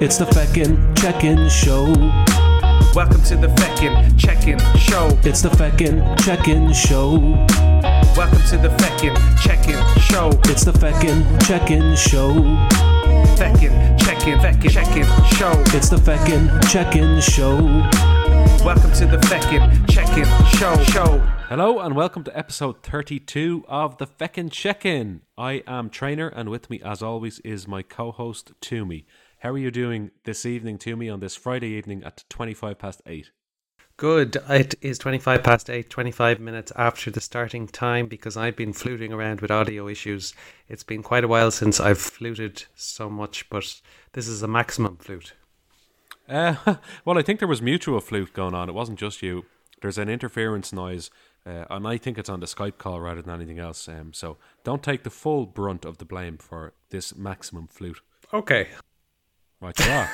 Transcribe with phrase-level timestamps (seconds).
[0.00, 1.86] It's the Feckin' Check-In Show.
[2.94, 5.08] Welcome to the Feckin' Check-In Show.
[5.24, 7.18] It's the Feckin' Check-In Show.
[8.16, 10.30] Welcome to the Feckin' Check-In Show.
[10.44, 12.32] It's the Feckin' Check-In Show.
[13.34, 15.04] Feckin' Check-In, Feckin' Check-In
[15.36, 15.52] Show.
[15.76, 17.56] It's the Feckin' Check-In Show.
[18.64, 20.80] Welcome to the Feckin' Check-In Show.
[20.84, 21.18] Show.
[21.48, 25.22] Hello and welcome to episode 32 of the Feckin' Check-In.
[25.36, 29.04] I am Trainer and with me as always is my co-host Toomey.
[29.42, 33.30] How are you doing this evening, Toomey on this Friday evening at 25 past 8?
[33.96, 34.36] Good.
[34.48, 39.12] It is 25 past 8, 25 minutes after the starting time because I've been fluting
[39.12, 40.34] around with audio issues.
[40.68, 43.80] It's been quite a while since I've fluted so much, but
[44.12, 45.34] this is a maximum flute.
[46.28, 46.56] Uh,
[47.04, 48.68] well, I think there was mutual flute going on.
[48.68, 49.44] It wasn't just you.
[49.80, 51.12] There's an interference noise,
[51.46, 53.88] uh, and I think it's on the Skype call rather than anything else.
[53.88, 58.00] Um, so don't take the full brunt of the blame for this maximum flute.
[58.34, 58.66] Okay.
[59.60, 60.10] Right, you are.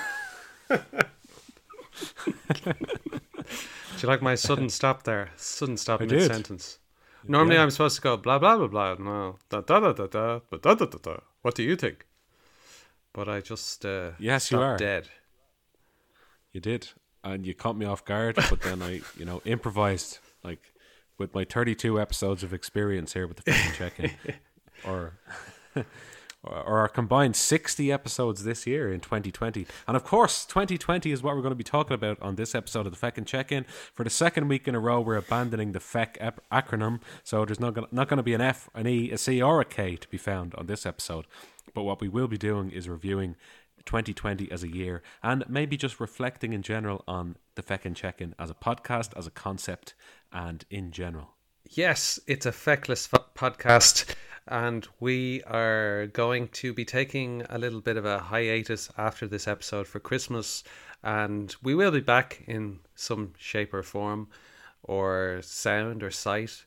[3.96, 5.30] Do you like my sudden stop there?
[5.36, 6.78] Sudden stop in mid sentence.
[7.26, 7.62] Normally, yeah.
[7.62, 8.94] I'm supposed to go blah blah blah blah.
[8.94, 11.16] No, da da da da da, but da da da da.
[11.42, 12.06] What do you think?
[13.12, 15.08] But I just uh, yes, you are dead.
[16.52, 16.88] You did,
[17.22, 18.36] and you caught me off guard.
[18.36, 20.72] But then I, you know, improvised like
[21.18, 24.10] with my 32 episodes of experience here with the fucking check-in,
[24.86, 25.18] or
[26.46, 29.66] uh, or our combined 60 episodes this year in 2020.
[29.86, 32.86] And of course, 2020 is what we're going to be talking about on this episode
[32.86, 33.64] of the Feckin' Check-in.
[33.92, 37.60] For the second week in a row, we're abandoning the FECK ep- acronym, so there's
[37.60, 39.96] not gonna, not going to be an F, an E, a C, or a K
[39.96, 41.26] to be found on this episode.
[41.72, 43.36] But what we will be doing is reviewing
[43.86, 48.50] 2020 as a year and maybe just reflecting in general on the Feckin' Check-in as
[48.50, 49.94] a podcast, as a concept,
[50.32, 51.34] and in general.
[51.70, 54.14] Yes, it's a feckless podcast,
[54.46, 59.48] and we are going to be taking a little bit of a hiatus after this
[59.48, 60.62] episode for Christmas,
[61.02, 64.28] and we will be back in some shape or form,
[64.82, 66.62] or sound or sight.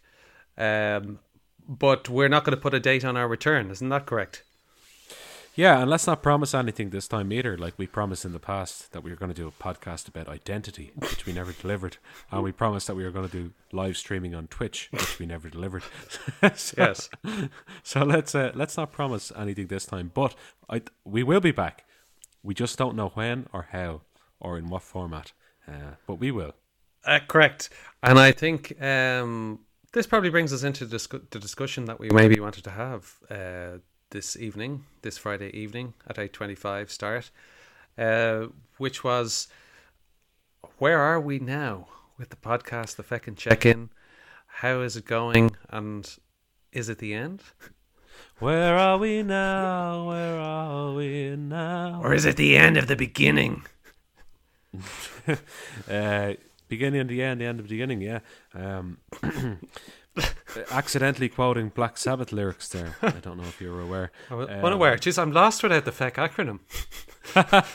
[0.57, 1.19] Um,
[1.67, 4.43] but we're not going to put a date on our return, isn't that correct?
[5.57, 7.57] Yeah, and let's not promise anything this time either.
[7.57, 10.29] Like we promised in the past that we were going to do a podcast about
[10.29, 11.97] identity, which we never delivered,
[12.29, 15.25] and we promised that we were going to do live streaming on Twitch, which we
[15.25, 15.81] never delivered.
[16.55, 17.09] so, Yes.
[17.81, 20.35] So let's uh, let's not promise anything this time, but
[20.69, 21.85] I we will be back.
[22.43, 24.01] We just don't know when or how
[24.39, 25.31] or in what format,
[25.67, 26.53] uh, but we will.
[27.03, 27.71] Uh, correct.
[28.03, 32.39] And I think um, this probably brings us into discu- the discussion that we maybe
[32.39, 33.79] wanted to have uh,
[34.09, 37.31] this evening, this Friday evening at 8.25 start,
[37.97, 38.47] uh,
[38.77, 39.47] which was,
[40.77, 43.89] where are we now with the podcast, the Feckin' Check-In?
[44.47, 45.51] How is it going?
[45.69, 46.09] And
[46.71, 47.43] is it the end?
[48.39, 50.07] Where are we now?
[50.07, 52.01] Where are we now?
[52.03, 53.65] Or is it the end of the beginning?
[55.89, 56.33] uh,
[56.67, 58.01] beginning and the end, the end of the beginning.
[58.01, 58.19] Yeah.
[58.53, 58.97] Um,
[60.71, 62.95] accidentally quoting Black Sabbath lyrics there.
[63.01, 64.11] I don't know if you were aware.
[64.31, 64.97] I was Um, unaware.
[64.97, 66.59] Jeez, I'm lost without the FECK acronym.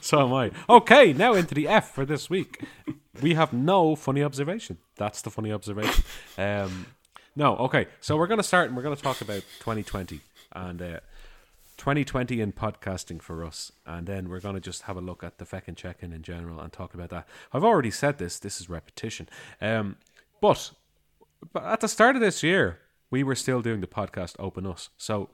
[0.00, 0.50] So am I.
[0.68, 2.64] Okay, now into the F for this week.
[3.22, 4.78] We have no funny observation.
[4.96, 6.04] That's the funny observation.
[6.36, 6.86] Um,
[7.36, 7.86] no, okay.
[8.00, 10.20] So we're going to start and we're going to talk about 2020
[10.52, 11.00] and uh,
[11.76, 13.70] 2020 in podcasting for us.
[13.86, 16.60] And then we're going to just have a look at the feckin' check-in in general
[16.60, 17.28] and talk about that.
[17.52, 18.38] I've already said this.
[18.38, 19.28] This is repetition.
[19.60, 19.96] Um,
[20.40, 20.72] but,
[21.52, 22.78] but at the start of this year,
[23.10, 24.88] we were still doing the podcast Open Us.
[24.96, 25.30] So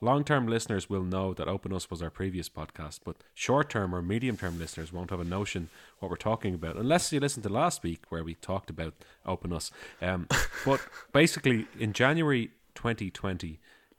[0.00, 4.58] long-term listeners will know that Open Us was our previous podcast, but short-term or medium-term
[4.58, 8.02] listeners won't have a notion what we're talking about unless you listen to last week
[8.10, 8.94] where we talked about
[9.24, 9.70] Open Us.
[10.02, 10.28] Um,
[10.64, 10.80] but
[11.12, 13.58] basically, in January 2020,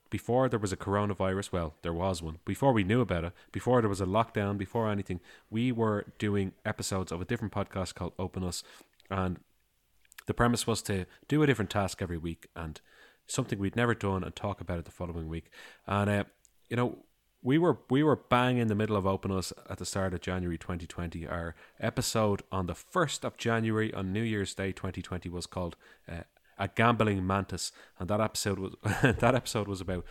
[0.09, 2.37] before there was a coronavirus, well, there was one.
[2.45, 6.53] Before we knew about it, before there was a lockdown, before anything, we were doing
[6.63, 8.63] episodes of a different podcast called Open Us,
[9.09, 9.39] and
[10.25, 12.81] the premise was to do a different task every week and
[13.27, 15.49] something we'd never done and talk about it the following week.
[15.87, 16.23] And uh,
[16.69, 16.97] you know,
[17.41, 20.21] we were we were bang in the middle of Open Us at the start of
[20.21, 21.27] January 2020.
[21.27, 25.75] Our episode on the first of January on New Year's Day 2020 was called
[26.09, 26.21] uh,
[26.57, 30.05] "A Gambling Mantis," and that episode was that episode was about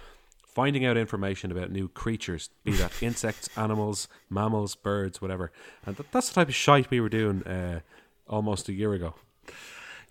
[0.47, 5.51] finding out information about new creatures, be that insects, animals, mammals, birds, whatever.
[5.85, 7.81] And th- that's the type of shite we were doing uh,
[8.29, 9.15] almost a year ago.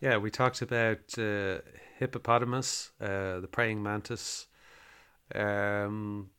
[0.03, 1.59] Yeah, we talked about uh,
[1.97, 4.47] hippopotamus, uh, the praying mantis.
[5.33, 6.31] Um,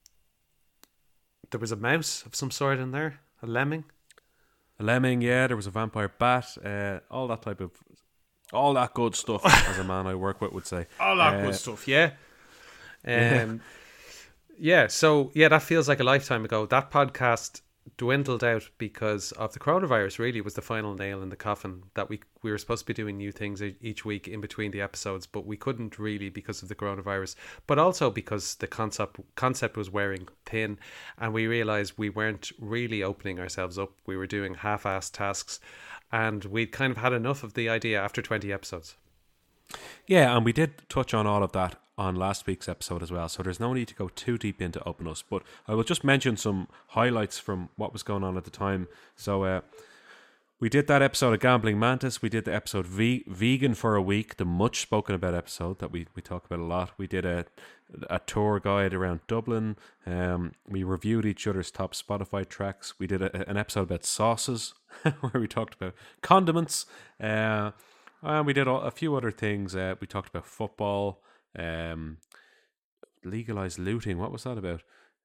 [1.50, 3.84] there was a mouse of some sort in there, a lemming.
[4.78, 5.46] A lemming, yeah.
[5.46, 7.70] There was a vampire bat, uh, all that type of,
[8.52, 9.40] all that good stuff,
[9.70, 10.86] as a man I work with would say.
[11.00, 12.10] All that Uh, good stuff, yeah.
[13.06, 13.62] Um,
[14.58, 16.66] Yeah, so yeah, that feels like a lifetime ago.
[16.66, 17.62] That podcast
[17.96, 20.18] dwindled out because of the coronavirus.
[20.18, 22.94] Really, was the final nail in the coffin that we we were supposed to be
[22.94, 26.68] doing new things each week in between the episodes, but we couldn't really because of
[26.68, 27.36] the coronavirus.
[27.66, 30.78] But also because the concept concept was wearing thin,
[31.18, 33.92] and we realized we weren't really opening ourselves up.
[34.06, 35.60] We were doing half-assed tasks,
[36.10, 38.96] and we'd kind of had enough of the idea after twenty episodes.
[40.06, 43.28] Yeah, and we did touch on all of that on last week's episode as well.
[43.28, 46.04] So there's no need to go too deep into Open Us, but I will just
[46.04, 48.88] mention some highlights from what was going on at the time.
[49.14, 49.60] So uh,
[50.58, 52.22] we did that episode of Gambling Mantis.
[52.22, 55.92] We did the episode v- Vegan for a Week, the much spoken about episode that
[55.92, 56.92] we, we talk about a lot.
[56.96, 57.46] We did a
[58.10, 59.76] a tour guide around Dublin.
[60.06, 62.94] Um, we reviewed each other's top Spotify tracks.
[62.98, 64.74] We did a, an episode about sauces
[65.20, 66.86] where we talked about condiments.
[67.20, 67.72] Uh,
[68.22, 69.76] and we did a, a few other things.
[69.76, 71.22] Uh, we talked about football,
[71.58, 72.18] um,
[73.24, 74.18] legalized looting.
[74.18, 74.82] What was that about?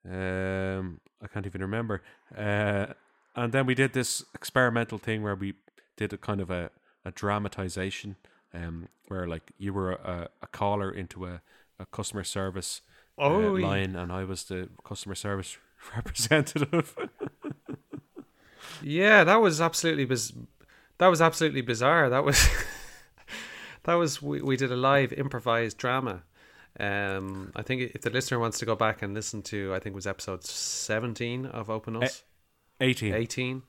[0.09, 2.01] Um, I can't even remember.
[2.35, 2.87] Uh,
[3.35, 5.53] and then we did this experimental thing where we
[5.97, 6.71] did a kind of a,
[7.05, 8.15] a dramatization,
[8.53, 11.41] um, where like you were a, a caller into a,
[11.79, 12.81] a customer service
[13.29, 13.77] uh, Oh, yeah.
[13.77, 15.57] line, and I was the customer service
[15.95, 16.95] representative.
[18.81, 20.33] Yeah, that was absolutely biz-
[20.97, 22.09] that was absolutely bizarre.
[22.09, 22.47] That was
[23.83, 26.23] that was we, we did a live improvised drama.
[26.79, 29.93] Um, I think if the listener wants to go back and listen to, I think
[29.93, 32.23] it was episode seventeen of Open Us,
[32.79, 33.13] Eighteen.
[33.13, 33.63] eighteen.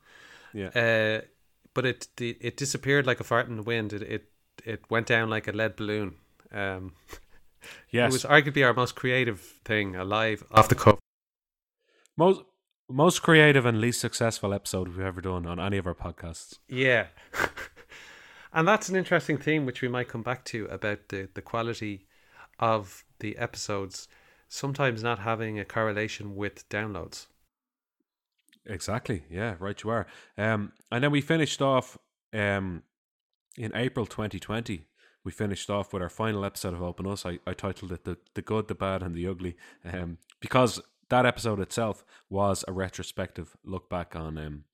[0.52, 0.68] Yeah.
[0.68, 1.26] Uh,
[1.74, 3.92] but it it disappeared like a fart in the wind.
[3.92, 4.24] It it,
[4.64, 6.16] it went down like a lead balloon.
[6.52, 6.92] Um,
[7.90, 8.10] yes.
[8.10, 10.98] It was arguably our most creative thing, alive live off the cuff.
[12.16, 12.42] most
[12.88, 16.58] most creative and least successful episode we've ever done on any of our podcasts.
[16.68, 17.06] Yeah.
[18.52, 22.06] and that's an interesting theme which we might come back to about the, the quality
[22.58, 24.08] of the episodes
[24.48, 27.26] sometimes not having a correlation with downloads.
[28.66, 29.22] Exactly.
[29.30, 30.06] Yeah, right you are.
[30.36, 31.96] Um, and then we finished off
[32.34, 32.82] um,
[33.56, 34.84] in April 2020.
[35.24, 37.24] We finished off with our final episode of Open Us.
[37.24, 41.26] I, I titled it the, the Good, the Bad, and the Ugly um, because that
[41.26, 44.64] episode itself was a retrospective look back on um,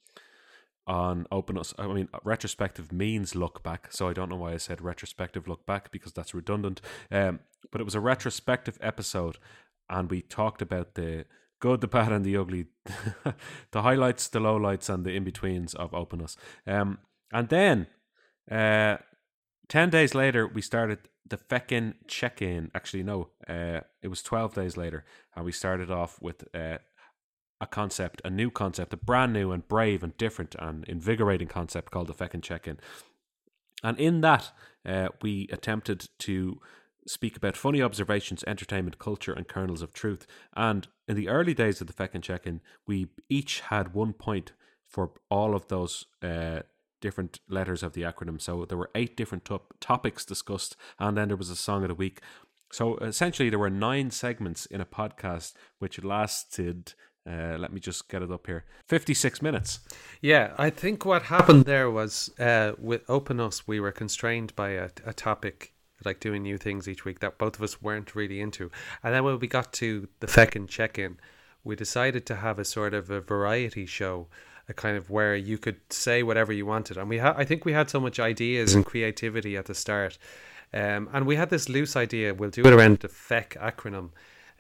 [0.87, 1.75] on Open Us.
[1.79, 5.67] I mean, retrospective means look back, so I don't know why I said retrospective look
[5.67, 6.81] back because that's redundant.
[7.11, 7.41] Um,
[7.71, 9.39] but it was a retrospective episode,
[9.89, 11.25] and we talked about the
[11.61, 12.67] good, the bad, and the ugly,
[13.73, 16.37] the highlights, the lowlights, and the in betweens of Open Us.
[16.67, 16.99] Um,
[17.33, 17.87] and then,
[18.51, 18.99] uh,
[19.69, 22.71] ten days later, we started the feckin' check in.
[22.75, 25.05] Actually, no, uh, it was twelve days later,
[25.35, 26.79] and we started off with uh,
[27.61, 31.91] a concept, a new concept, a brand new and brave and different and invigorating concept
[31.91, 32.79] called the feckin' check in.
[33.83, 34.53] And in that,
[34.85, 36.61] uh, we attempted to
[37.07, 40.27] speak about funny observations, entertainment, culture, and kernels of truth.
[40.57, 44.53] And in the early days of the Feckin' Check In, we each had one point
[44.89, 46.61] for all of those uh,
[47.01, 48.41] different letters of the acronym.
[48.41, 51.89] So there were eight different top- topics discussed, and then there was a song of
[51.89, 52.21] the week.
[52.73, 56.95] So essentially, there were nine segments in a podcast which lasted.
[57.29, 58.65] Uh, let me just get it up here.
[58.87, 59.81] Fifty-six minutes.
[60.21, 64.71] Yeah, I think what happened there was uh, with Open Us, we were constrained by
[64.71, 65.73] a, a topic,
[66.05, 68.71] like doing new things each week that both of us weren't really into.
[69.03, 71.17] And then when we got to the second check in,
[71.65, 74.29] we decided to have a sort of a variety show,
[74.69, 76.97] a kind of where you could say whatever you wanted.
[76.97, 80.17] And we ha- I think we had so much ideas and creativity at the start.
[80.73, 84.11] Um, and we had this loose idea, we'll do it around the FECK acronym.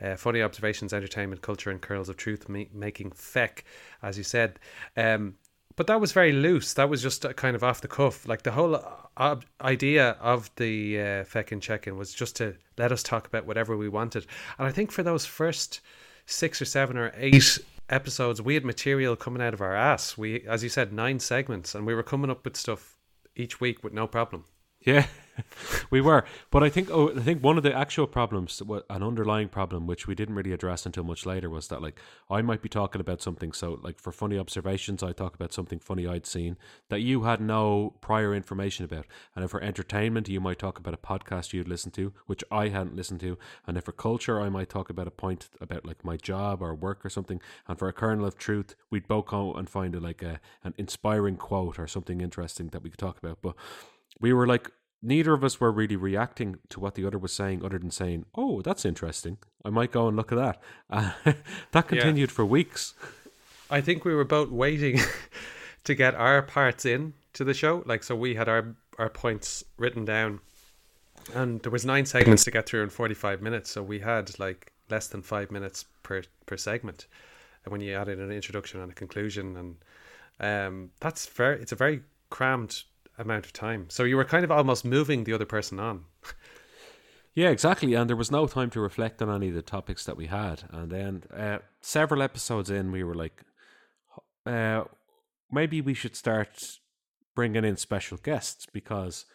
[0.00, 3.65] Uh, funny observations, entertainment, culture, and kernels of truth, ma- making feck,
[4.03, 4.59] as you said.
[4.97, 5.35] Um,
[5.76, 6.75] but that was very loose.
[6.75, 8.26] That was just uh, kind of off the cuff.
[8.26, 8.83] Like the whole
[9.19, 13.47] ob- idea of the uh, Feckin' Check In was just to let us talk about
[13.47, 14.26] whatever we wanted.
[14.59, 15.81] And I think for those first
[16.25, 20.17] six or seven or eight episodes, we had material coming out of our ass.
[20.19, 22.97] We, as you said, nine segments, and we were coming up with stuff
[23.35, 24.45] each week with no problem.
[24.87, 25.07] Yeah,
[25.90, 26.25] we were.
[26.52, 30.07] But I think oh, I think one of the actual problems, an underlying problem, which
[30.07, 31.99] we didn't really address until much later, was that like
[32.31, 33.52] I might be talking about something.
[33.52, 36.57] So like for funny observations, I talk about something funny I'd seen
[36.88, 39.07] that you had no prior information about.
[39.35, 42.69] And if for entertainment, you might talk about a podcast you'd listened to, which I
[42.69, 43.37] hadn't listened to.
[43.66, 46.76] And if for culture, I might talk about a point about like my job or
[46.76, 47.40] work or something.
[47.66, 50.75] And for a kernel of truth, we'd both go and find a, like a an
[50.78, 53.38] inspiring quote or something interesting that we could talk about.
[53.43, 53.57] But
[54.20, 54.70] we were like
[55.02, 58.25] neither of us were really reacting to what the other was saying other than saying
[58.35, 61.32] oh that's interesting i might go and look at that uh,
[61.73, 62.94] that continued for weeks
[63.70, 65.00] I think we were both waiting
[65.85, 67.82] to get our parts in to the show.
[67.87, 70.40] Like, so we had our our points written down,
[71.35, 73.70] and there was nine segments to get through in forty five minutes.
[73.70, 77.06] So we had like less than five minutes per per segment.
[77.64, 79.76] And when you add in an introduction and a conclusion, and
[80.40, 82.82] um, that's very it's a very crammed
[83.18, 83.87] amount of time.
[83.88, 86.04] So you were kind of almost moving the other person on.
[87.35, 87.92] Yeah, exactly.
[87.92, 90.62] And there was no time to reflect on any of the topics that we had.
[90.70, 93.44] And then uh, several episodes in, we were like,
[94.46, 94.85] uh,
[95.52, 96.78] maybe we should start
[97.35, 99.26] bringing in special guests because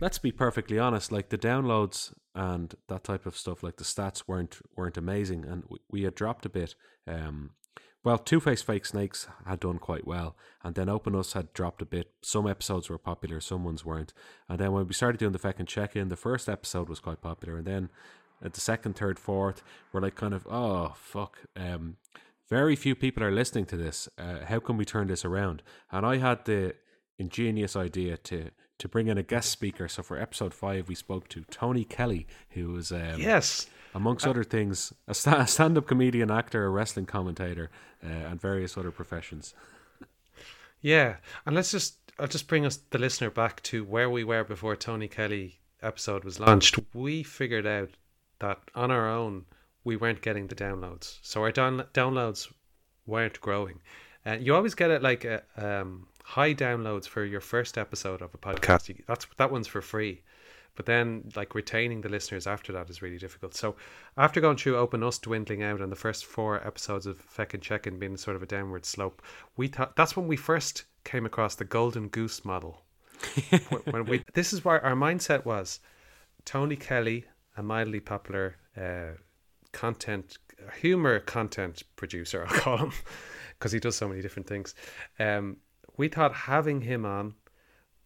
[0.00, 4.24] let's be perfectly honest like the downloads and that type of stuff like the stats
[4.26, 6.74] weren't weren't amazing and we, we had dropped a bit
[7.06, 7.50] um
[8.04, 11.82] well two face fake snakes had done quite well and then open us had dropped
[11.82, 14.12] a bit some episodes were popular some ones weren't
[14.48, 17.20] and then when we started doing the second check in the first episode was quite
[17.20, 17.88] popular and then
[18.42, 21.96] at the second third fourth we're like kind of oh fuck um
[22.48, 24.08] very few people are listening to this.
[24.18, 25.62] Uh, how can we turn this around?
[25.90, 26.74] And I had the
[27.18, 29.88] ingenious idea to to bring in a guest speaker.
[29.88, 33.66] So for episode five, we spoke to Tony Kelly, who was um, Yes.
[33.94, 37.70] Amongst other things a, sta- a stand-up comedian, actor, a wrestling commentator,
[38.04, 39.54] uh, and various other professions.
[40.80, 44.44] Yeah, and let's just I'll just bring us the listener back to where we were
[44.44, 46.78] before Tony Kelly episode was launched.
[46.92, 47.90] We figured out
[48.40, 49.46] that on our own
[49.84, 52.52] we weren't getting the downloads, so our down- downloads
[53.06, 53.80] weren't growing.
[54.24, 58.32] And you always get it like a, um, high downloads for your first episode of
[58.34, 58.88] a podcast.
[58.88, 60.22] You, that's that one's for free.
[60.76, 63.54] But then, like retaining the listeners after that is really difficult.
[63.54, 63.76] So,
[64.16, 67.98] after going through Open Us dwindling out and the first four episodes of Feckin' Check-In
[67.98, 69.22] being sort of a downward slope,
[69.56, 72.82] we thought that's when we first came across the Golden Goose model.
[73.90, 75.80] When we, this is where our mindset was.
[76.44, 77.24] Tony Kelly,
[77.56, 79.16] a mildly popular uh,
[79.72, 80.38] content,
[80.80, 82.92] humor content producer, I'll call him,
[83.58, 84.74] because he does so many different things.
[85.18, 85.58] Um,
[85.96, 87.34] we thought having him on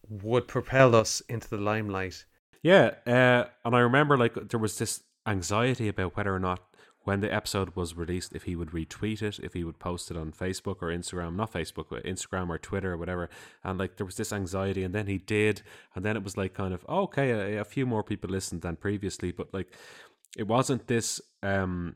[0.09, 2.25] would propel us into the limelight
[2.61, 6.61] Yeah, uh, and I remember like there was this anxiety about whether or not
[7.03, 10.17] when the episode was released, if he would retweet it, if he would post it
[10.17, 13.29] on Facebook or Instagram, not Facebook, but Instagram or Twitter or whatever.
[13.63, 15.61] And like there was this anxiety, and then he did,
[15.95, 18.61] and then it was like kind of oh, okay, a, a few more people listened
[18.61, 19.73] than previously, but like
[20.37, 21.95] it wasn't this um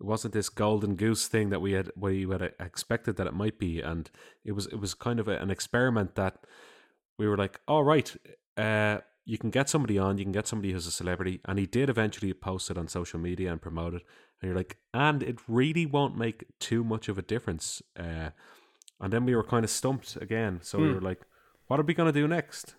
[0.00, 3.58] it wasn't this golden goose thing that we had we had expected that it might
[3.58, 4.10] be and
[4.44, 6.38] it was it was kind of a, an experiment that
[7.18, 8.16] we were like all right
[8.56, 11.66] uh you can get somebody on you can get somebody who's a celebrity and he
[11.66, 14.02] did eventually post it on social media and promote it
[14.40, 18.30] and you're like and it really won't make too much of a difference uh
[19.00, 21.20] and then we were kind of stumped again so we were like
[21.66, 22.74] what are we going to do next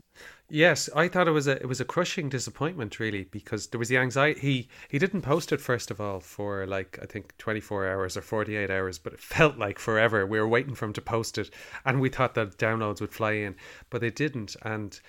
[0.48, 3.90] Yes, I thought it was a it was a crushing disappointment really because there was
[3.90, 4.40] the anxiety.
[4.40, 8.16] He he didn't post it first of all for like I think twenty four hours
[8.16, 10.26] or forty eight hours, but it felt like forever.
[10.26, 11.50] We were waiting for him to post it,
[11.84, 13.56] and we thought that downloads would fly in,
[13.90, 14.56] but they didn't.
[14.62, 15.00] And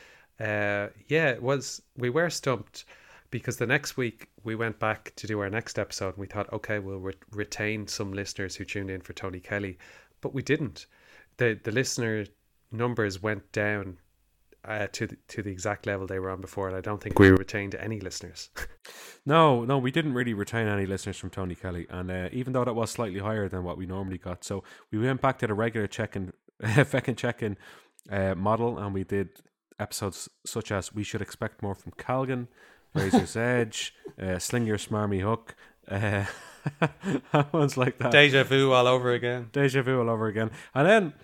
[0.40, 2.84] uh, yeah, it was we were stumped
[3.30, 6.52] because the next week we went back to do our next episode, and we thought,
[6.52, 9.78] okay, we'll re- retain some listeners who tuned in for Tony Kelly,
[10.20, 10.86] but we didn't.
[11.38, 12.26] the The listener
[12.70, 13.98] numbers went down
[14.64, 17.18] uh, to the, to the exact level they were on before, and I don't think
[17.18, 18.50] we retained any listeners.
[19.28, 22.64] No, no, we didn't really retain any listeners from Tony Kelly, and uh, even though
[22.64, 24.62] that was slightly higher than what we normally got, so
[24.92, 27.56] we went back to the regular check-in, and check-in
[28.08, 29.30] uh, model, and we did
[29.78, 32.48] episodes such as "We Should Expect More from Calgan,"
[32.94, 35.54] "Razor's Edge," uh, "Sling Your Smarmy Hook,"
[35.88, 36.24] uh,
[37.52, 38.12] ones like that.
[38.12, 39.48] Deja vu all over again.
[39.52, 40.50] Deja vu all over again.
[40.74, 41.14] And then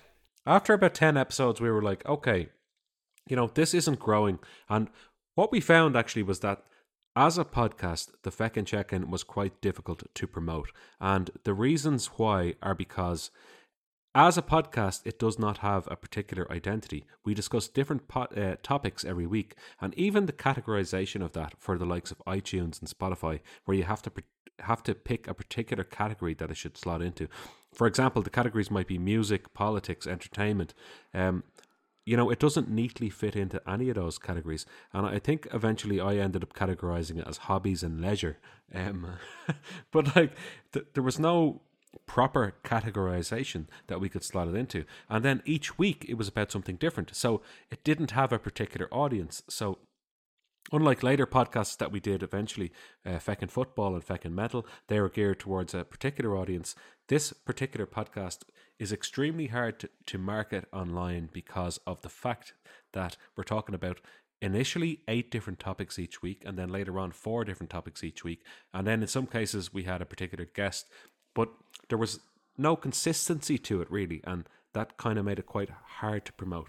[0.46, 2.48] after about 10 episodes, we were like, okay,
[3.28, 4.38] you know, this isn't growing.
[4.68, 4.88] And
[5.34, 6.62] what we found actually was that
[7.14, 10.70] as a podcast, the Feckin' Check In was quite difficult to promote.
[11.00, 13.30] And the reasons why are because
[14.14, 17.04] as a podcast, it does not have a particular identity.
[17.24, 21.78] We discuss different po- uh, topics every week, and even the categorization of that for
[21.78, 24.20] the likes of iTunes and Spotify, where you have to pr-
[24.60, 27.26] have to pick a particular category that it should slot into.
[27.72, 30.74] For example, the categories might be music, politics, entertainment.
[31.14, 31.44] Um,
[32.04, 34.66] you know, it doesn't neatly fit into any of those categories.
[34.92, 38.38] And I think eventually I ended up categorizing it as hobbies and leisure.
[38.74, 39.06] Um,
[39.92, 40.32] but like,
[40.72, 41.62] th- there was no
[42.06, 44.84] proper categorization that we could slot it into.
[45.08, 47.14] And then each week it was about something different.
[47.14, 49.42] So it didn't have a particular audience.
[49.48, 49.78] So
[50.70, 52.70] Unlike later podcasts that we did eventually,
[53.04, 56.76] uh, Feckin' Football and Feckin' Metal, they were geared towards a particular audience.
[57.08, 58.44] This particular podcast
[58.78, 62.54] is extremely hard to, to market online because of the fact
[62.92, 64.00] that we're talking about
[64.40, 68.42] initially eight different topics each week, and then later on four different topics each week.
[68.72, 70.88] And then in some cases, we had a particular guest,
[71.34, 71.50] but
[71.88, 72.20] there was
[72.56, 76.68] no consistency to it really, and that kind of made it quite hard to promote.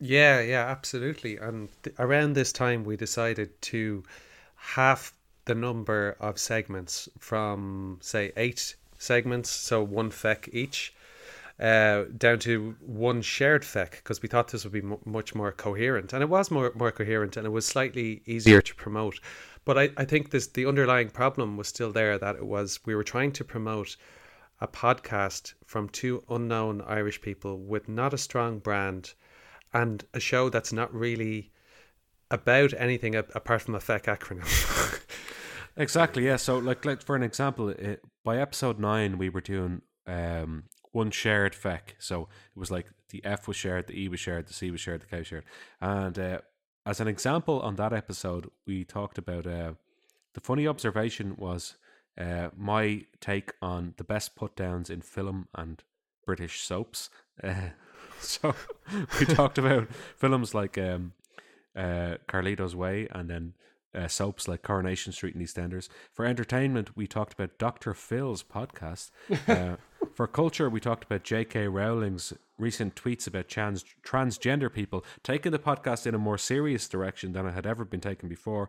[0.00, 1.36] Yeah, yeah, absolutely.
[1.36, 4.04] And th- around this time, we decided to
[4.54, 5.12] half
[5.44, 10.94] the number of segments from say eight segments, so one feck each,
[11.60, 15.52] uh, down to one shared feck because we thought this would be mu much more
[15.52, 19.20] coherent, and it was more more coherent, and it was slightly easier to promote.
[19.64, 22.94] But I, I think this the underlying problem was still there that it was we
[22.94, 23.96] were trying to promote
[24.60, 29.14] a podcast from two unknown Irish people with not a strong brand
[29.72, 31.52] and a show that's not really
[32.30, 34.46] about anything a- apart from a feck acronym.
[35.78, 36.26] Exactly.
[36.26, 36.36] Yeah.
[36.36, 41.10] So, like, like for an example, it, by episode nine, we were doing um, one
[41.10, 41.96] shared feck.
[41.98, 42.22] So
[42.54, 45.02] it was like the F was shared, the E was shared, the C was shared,
[45.02, 45.44] the K was shared.
[45.80, 46.38] And uh,
[46.86, 49.72] as an example, on that episode, we talked about uh,
[50.34, 51.76] the funny observation was
[52.18, 55.82] uh, my take on the best put downs in film and
[56.24, 57.10] British soaps.
[58.20, 58.54] So
[59.18, 61.12] we talked about films like um,
[61.76, 63.54] uh, Carlito's Way and then
[63.94, 65.88] uh, soaps like Coronation Street and EastEnders.
[66.12, 67.94] For entertainment, we talked about Dr.
[67.94, 69.10] Phil's podcast.
[69.46, 69.76] Uh,
[70.14, 71.68] for culture, we talked about J.K.
[71.68, 77.32] Rowling's recent tweets about trans- transgender people, taking the podcast in a more serious direction
[77.32, 78.68] than it had ever been taken before.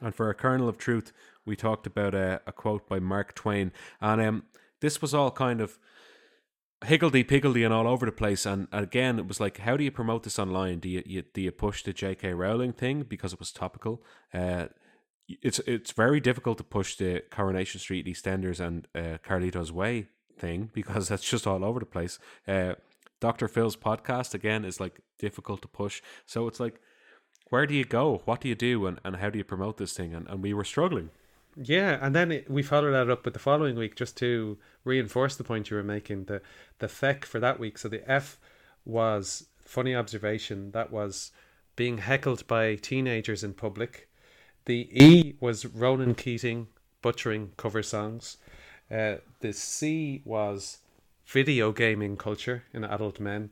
[0.00, 1.12] And for a kernel of truth,
[1.44, 3.72] we talked about a, a quote by Mark Twain.
[4.00, 4.44] And um,
[4.80, 5.78] this was all kind of
[6.84, 8.46] higgledy piggledy and all over the place.
[8.46, 10.78] And again, it was like, how do you promote this online?
[10.78, 12.34] Do you, you do you push the J.K.
[12.34, 14.04] Rowling thing because it was topical?
[14.32, 14.66] Uh,
[15.28, 20.06] it's it's very difficult to push the Coronation Street EastEnders and uh, Carlito's Way
[20.38, 22.18] thing because that's just all over the place.
[22.46, 22.74] Uh,
[23.20, 23.48] Dr.
[23.48, 26.02] Phil's podcast again is like difficult to push.
[26.26, 26.80] So it's like,
[27.50, 28.22] where do you go?
[28.24, 28.86] What do you do?
[28.86, 30.14] And, and how do you promote this thing?
[30.14, 31.10] And, and we were struggling.
[31.60, 35.34] Yeah, and then it, we followed that up with the following week just to reinforce
[35.34, 36.26] the point you were making.
[36.26, 36.40] The
[36.78, 37.78] the feck for that week.
[37.78, 38.38] So the F
[38.84, 40.70] was funny observation.
[40.70, 41.32] That was
[41.74, 44.08] being heckled by teenagers in public.
[44.66, 46.68] The E was Ronan Keating
[47.02, 48.36] butchering cover songs.
[48.90, 50.78] Uh, the C was
[51.26, 53.50] video gaming culture in adult men.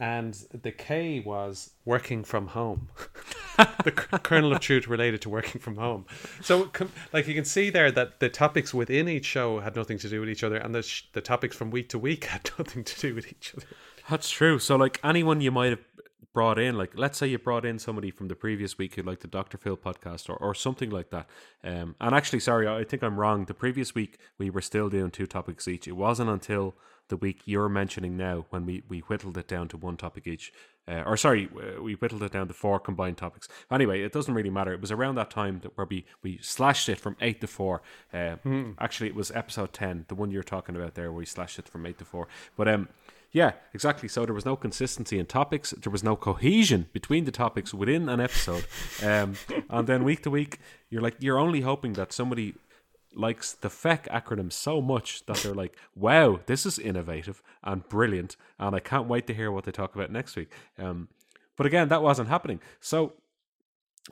[0.00, 2.88] And the K was working from home.
[3.84, 6.06] the kernel of truth related to working from home.
[6.40, 6.70] So,
[7.12, 10.20] like you can see there that the topics within each show had nothing to do
[10.20, 13.00] with each other, and the sh- the topics from week to week had nothing to
[13.00, 13.66] do with each other.
[14.08, 14.60] That's true.
[14.60, 15.84] So, like anyone you might have
[16.32, 19.22] brought in, like let's say you brought in somebody from the previous week who liked
[19.22, 19.58] the Dr.
[19.58, 21.26] Phil podcast or, or something like that.
[21.64, 23.46] Um, and actually, sorry, I think I'm wrong.
[23.46, 25.88] The previous week we were still doing two topics each.
[25.88, 26.74] It wasn't until
[27.08, 30.52] the week you're mentioning now when we, we whittled it down to one topic each.
[30.86, 31.48] Uh, or sorry,
[31.80, 33.48] we whittled it down to four combined topics.
[33.70, 34.72] Anyway, it doesn't really matter.
[34.72, 37.82] It was around that time that where we, we slashed it from eight to four.
[38.12, 38.36] Uh,
[38.78, 41.68] Actually, it was episode 10, the one you're talking about there, where we slashed it
[41.68, 42.28] from eight to four.
[42.56, 42.88] But um,
[43.32, 44.08] yeah, exactly.
[44.08, 45.70] So there was no consistency in topics.
[45.70, 48.64] There was no cohesion between the topics within an episode.
[49.02, 49.34] Um,
[49.68, 50.58] and then week to week,
[50.90, 52.54] you're like you're only hoping that somebody
[53.14, 58.36] likes the FECK acronym so much that they're like, "Wow, this is innovative and brilliant,"
[58.58, 60.50] and I can't wait to hear what they talk about next week.
[60.78, 61.08] Um,
[61.56, 62.60] but again, that wasn't happening.
[62.80, 63.14] So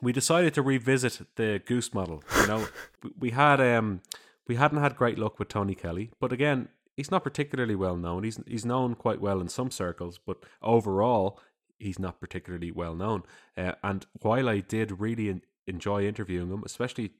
[0.01, 2.23] we decided to revisit the goose model.
[2.41, 2.67] You know,
[3.19, 4.01] we- had um
[4.47, 8.23] we hadn't had great luck with Tony Kelly, but again, he's not particularly well known.
[8.23, 11.39] He's he's known quite well in some circles, but overall,
[11.77, 13.23] he's not particularly well known.
[13.55, 17.11] Uh, and while I did really en- enjoy interviewing him, especially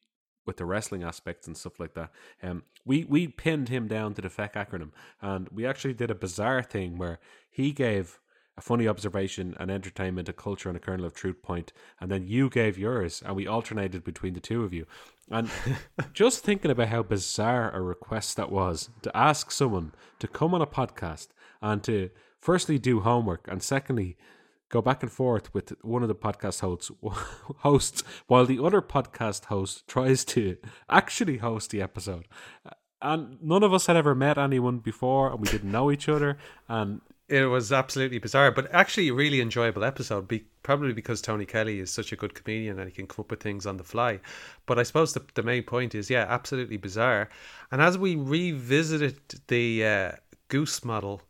[0.46, 2.12] with the wrestling aspects and stuff like that,
[2.44, 6.16] um, we we pinned him down to the FECK acronym, and we actually did a
[6.16, 8.20] bizarre thing where he gave
[8.58, 12.26] a funny observation, an entertainment, a culture, and a kernel of truth point, and then
[12.26, 14.86] you gave yours, and we alternated between the two of you.
[15.30, 15.50] And
[16.14, 20.62] just thinking about how bizarre a request that was to ask someone to come on
[20.62, 21.28] a podcast
[21.62, 24.18] and to firstly do homework, and secondly
[24.70, 26.92] go back and forth with one of the podcast hosts
[27.60, 30.58] hosts while the other podcast host tries to
[30.90, 32.28] actually host the episode.
[33.02, 36.40] And none of us had ever met anyone before, and we didn't know each other,
[36.68, 40.30] and It was absolutely bizarre, but actually a really enjoyable episode.
[40.30, 43.32] Be- probably because Tony Kelly is such a good comedian and he can come up
[43.32, 44.22] with things on the fly.
[44.66, 47.30] But I suppose the, the main point is, yeah, absolutely bizarre.
[47.72, 50.12] And as we revisited the uh,
[50.48, 51.22] goose model,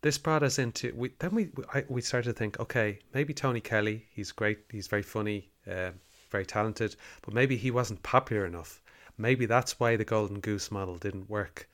[0.00, 3.60] this brought us into we then we I, we started to think, okay, maybe Tony
[3.60, 5.90] Kelly, he's great, he's very funny, uh,
[6.30, 8.80] very talented, but maybe he wasn't popular enough.
[9.16, 11.68] Maybe that's why the golden goose model didn't work.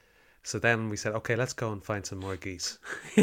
[0.46, 2.78] So then we said, okay, let's go and find some more geese.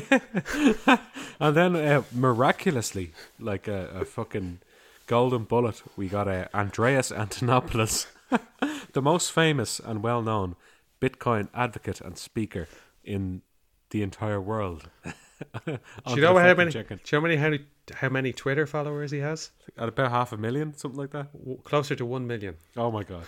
[1.39, 4.59] And then uh, miraculously, like a, a fucking
[5.07, 8.05] golden bullet, we got uh, Andreas Antonopoulos,
[8.93, 10.55] the most famous and well known
[11.01, 12.67] Bitcoin advocate and speaker
[13.03, 13.41] in
[13.89, 14.89] the entire world.
[15.65, 15.79] Do
[16.09, 16.71] you know how many?
[16.71, 16.99] chicken.
[17.03, 19.49] Do you know how many how, many- how many Twitter followers he has?
[19.77, 21.29] At about half a million, something like that.
[21.63, 22.55] Closer to one million.
[22.77, 23.25] Oh my god.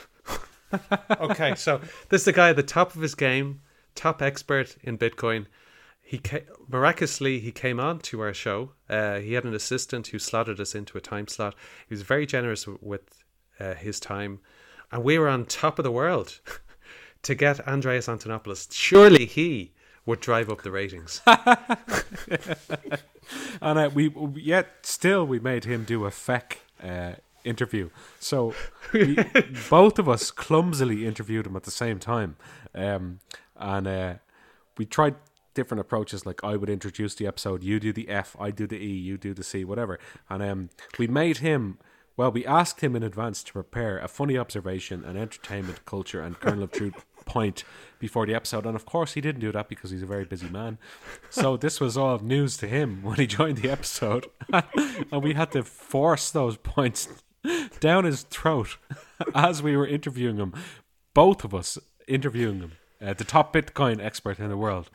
[1.20, 3.62] okay, so this is the guy at the top of his game,
[3.96, 5.46] top expert in Bitcoin.
[6.02, 8.72] He ca- miraculously he came on to our show.
[8.90, 11.56] Uh, he had an assistant who slotted us into a time slot.
[11.88, 13.24] He was very generous w- with
[13.60, 14.40] uh, his time,
[14.92, 16.40] and we were on top of the world
[17.24, 18.68] to get Andreas Antonopoulos.
[18.72, 19.74] Surely he
[20.06, 21.22] would drive up the ratings.
[23.62, 27.90] And uh, we yet still we made him do a feck uh, interview.
[28.20, 28.54] So
[28.92, 29.18] we,
[29.70, 32.36] both of us clumsily interviewed him at the same time,
[32.76, 33.20] um,
[33.58, 34.14] and uh,
[34.78, 35.16] we tried
[35.54, 36.26] different approaches.
[36.26, 39.18] Like I would introduce the episode, you do the F, I do the E, you
[39.18, 40.00] do the C, whatever.
[40.30, 41.80] And um, we made him.
[42.16, 46.40] Well, we asked him in advance to prepare a funny observation, an entertainment, culture, and
[46.40, 47.64] kernel of truth point
[47.98, 48.68] before the episode.
[48.68, 50.78] And of course, he didn't do that because he's a very busy man.
[51.32, 54.28] So this was all news to him when he joined the episode.
[54.54, 57.08] and we had to force those points
[57.80, 58.78] down his throat
[59.34, 60.54] as we were interviewing him.
[61.16, 62.72] Both of us interviewing him,
[63.04, 64.90] uh, the top Bitcoin expert in the world.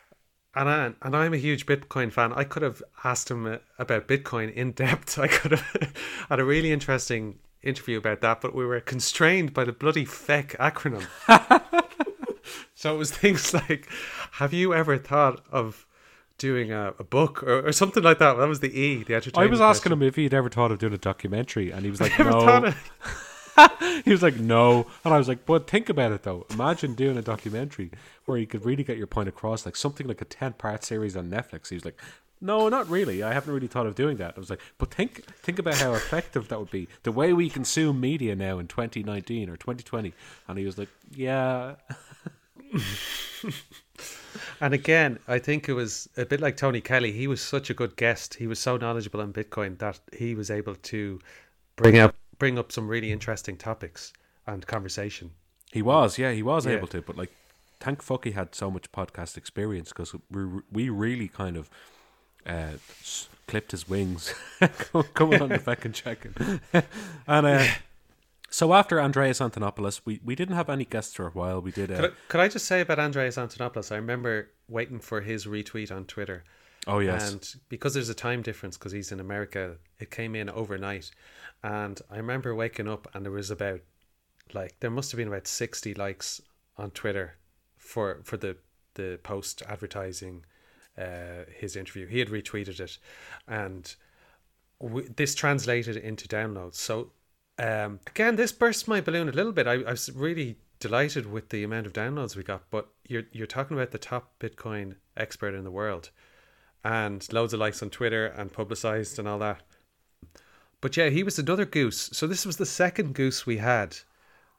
[0.54, 2.32] And I, and I'm a huge Bitcoin fan.
[2.32, 5.18] I could have asked him uh, about Bitcoin in depth.
[5.18, 5.94] I could have
[6.28, 10.56] had a really interesting interview about that, but we were constrained by the bloody FECK
[10.58, 11.06] acronym.
[12.74, 13.88] so it was things like,
[14.32, 15.86] "Have you ever thought of
[16.38, 19.46] doing a, a book or, or something like that?" That was the E, the I
[19.46, 22.18] was asking him if he'd ever thought of doing a documentary, and he was like,
[22.18, 22.72] "No."
[24.04, 26.46] he was like, "No," and I was like, "But think about it though.
[26.50, 27.90] Imagine doing a documentary
[28.24, 31.30] where you could really get your point across, like something like a ten-part series on
[31.30, 32.00] Netflix." He was like,
[32.40, 33.22] "No, not really.
[33.22, 35.92] I haven't really thought of doing that." I was like, "But think, think about how
[35.94, 36.88] effective that would be.
[37.02, 40.12] The way we consume media now in 2019 or 2020."
[40.46, 41.76] And he was like, "Yeah."
[44.60, 47.12] And again, I think it was a bit like Tony Kelly.
[47.12, 48.34] He was such a good guest.
[48.34, 51.20] He was so knowledgeable on Bitcoin that he was able to
[51.76, 54.12] bring up bring up some really interesting topics
[54.46, 55.32] and conversation.
[55.72, 56.72] He was, yeah, he was Yeah.
[56.76, 57.32] able to, but like,
[57.80, 61.68] thank fuck he had so much podcast experience because we we really kind of
[62.46, 64.34] uh, s- clipped his wings
[65.14, 66.34] coming on the fucking checking.
[67.26, 67.66] and uh,
[68.50, 71.60] so after Andreas Antonopoulos, we, we didn't have any guests for a while.
[71.60, 71.90] We did.
[71.90, 73.92] Could Uh, I, could I just say about Andreas Antonopoulos?
[73.92, 76.44] I remember waiting for his retweet on Twitter.
[76.86, 80.48] Oh yes, And because there's a time difference, because he's in America, it came in
[80.48, 81.10] overnight.
[81.62, 83.80] And I remember waking up and there was about,
[84.54, 86.40] like, there must have been about 60 likes
[86.76, 87.36] on Twitter
[87.76, 88.56] for, for the,
[88.94, 90.44] the post advertising
[90.96, 92.06] uh, his interview.
[92.06, 92.98] He had retweeted it.
[93.46, 93.94] And
[94.80, 96.76] w- this translated into downloads.
[96.76, 97.12] So,
[97.58, 99.66] um, again, this burst my balloon a little bit.
[99.66, 102.70] I, I was really delighted with the amount of downloads we got.
[102.70, 106.10] But you're, you're talking about the top Bitcoin expert in the world
[106.84, 109.62] and loads of likes on Twitter and publicized and all that.
[110.80, 112.10] But yeah, he was another goose.
[112.12, 113.96] So this was the second goose we had,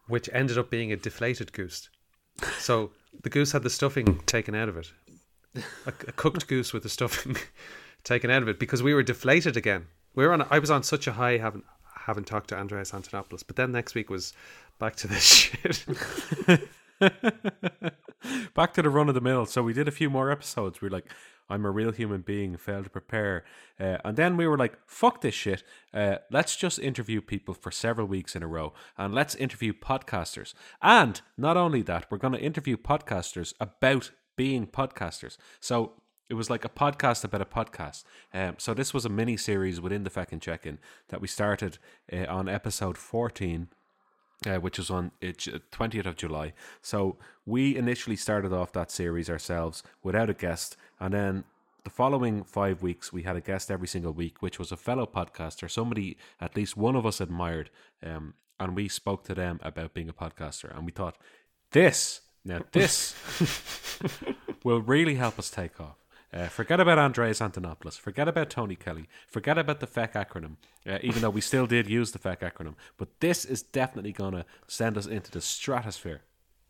[0.08, 1.90] which ended up being a deflated goose.
[2.58, 2.92] So
[3.24, 4.92] the goose had the stuffing taken out of it,
[5.86, 7.38] a, a cooked goose with the stuffing
[8.04, 9.88] taken out of it because we were deflated again.
[10.16, 10.46] We were on.
[10.50, 13.96] I was on such a high having having talked to Andreas Antonopoulos, but then next
[13.96, 14.34] week was
[14.80, 15.86] back to this shit.
[18.54, 19.46] back to the run of the mill.
[19.46, 20.82] So we did a few more episodes.
[20.82, 21.06] We were like,
[21.50, 23.44] I'm a real human being, failed to prepare.
[23.80, 25.64] Uh, and then we were like, fuck this shit.
[25.94, 28.74] Uh, let's just interview people for several weeks in a row.
[28.98, 30.54] And let's interview podcasters.
[30.82, 35.38] And not only that, we're going to interview podcasters about being podcasters.
[35.60, 35.94] So
[36.30, 38.04] it was like a podcast about a podcast.
[38.34, 40.78] Um, so this was a mini series within the Feckin' Check In
[41.10, 41.80] that we started
[42.14, 43.70] uh, on episode 14
[44.46, 45.12] uh, which was on
[45.72, 46.54] twentieth of July.
[46.82, 51.44] So we initially started off that series ourselves without a guest, and then
[51.84, 55.06] the following five weeks we had a guest every single week, which was a fellow
[55.06, 57.70] podcaster, somebody at least one of us admired,
[58.04, 61.18] um, and we spoke to them about being a podcaster, and we thought
[61.72, 63.16] this now this
[64.64, 65.99] will really help us take off.
[66.32, 67.98] Uh, forget about Andreas Antonopoulos.
[68.00, 69.08] Forget about Tony Kelly.
[69.28, 72.76] Forget about the FECK acronym, uh, even though we still did use the FECK acronym.
[72.98, 76.22] But this is definitely going to send us into the stratosphere.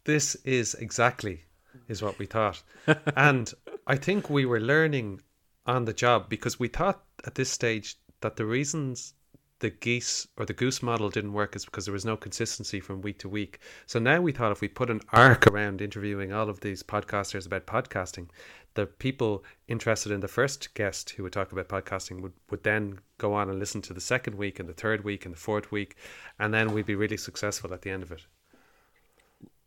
[0.06, 1.44] this is exactly
[1.88, 2.64] is what we thought
[3.16, 3.54] and
[3.86, 5.22] i think we were learning
[5.66, 9.14] on the job because we thought at this stage that the reasons
[9.60, 13.02] the geese or the goose model didn't work is because there was no consistency from
[13.02, 16.50] week to week so now we thought if we put an arc around interviewing all
[16.50, 18.28] of these podcasters about podcasting
[18.76, 23.00] the people interested in the first guest who would talk about podcasting would, would then
[23.18, 25.72] go on and listen to the second week and the third week and the fourth
[25.72, 25.96] week
[26.40, 28.26] and then we'd be really successful at the end of it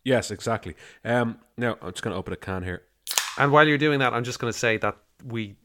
[0.03, 0.75] Yes, exactly.
[1.05, 2.83] Um, now I'm just going to open a can here.
[3.37, 5.55] And while you're doing that, I'm just going to say that we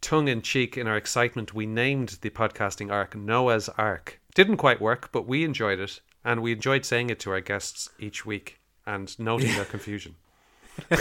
[0.00, 4.20] tongue in cheek, in our excitement, we named the podcasting arc Noah's Ark.
[4.34, 7.88] Didn't quite work, but we enjoyed it, and we enjoyed saying it to our guests
[7.98, 10.14] each week and noting their confusion.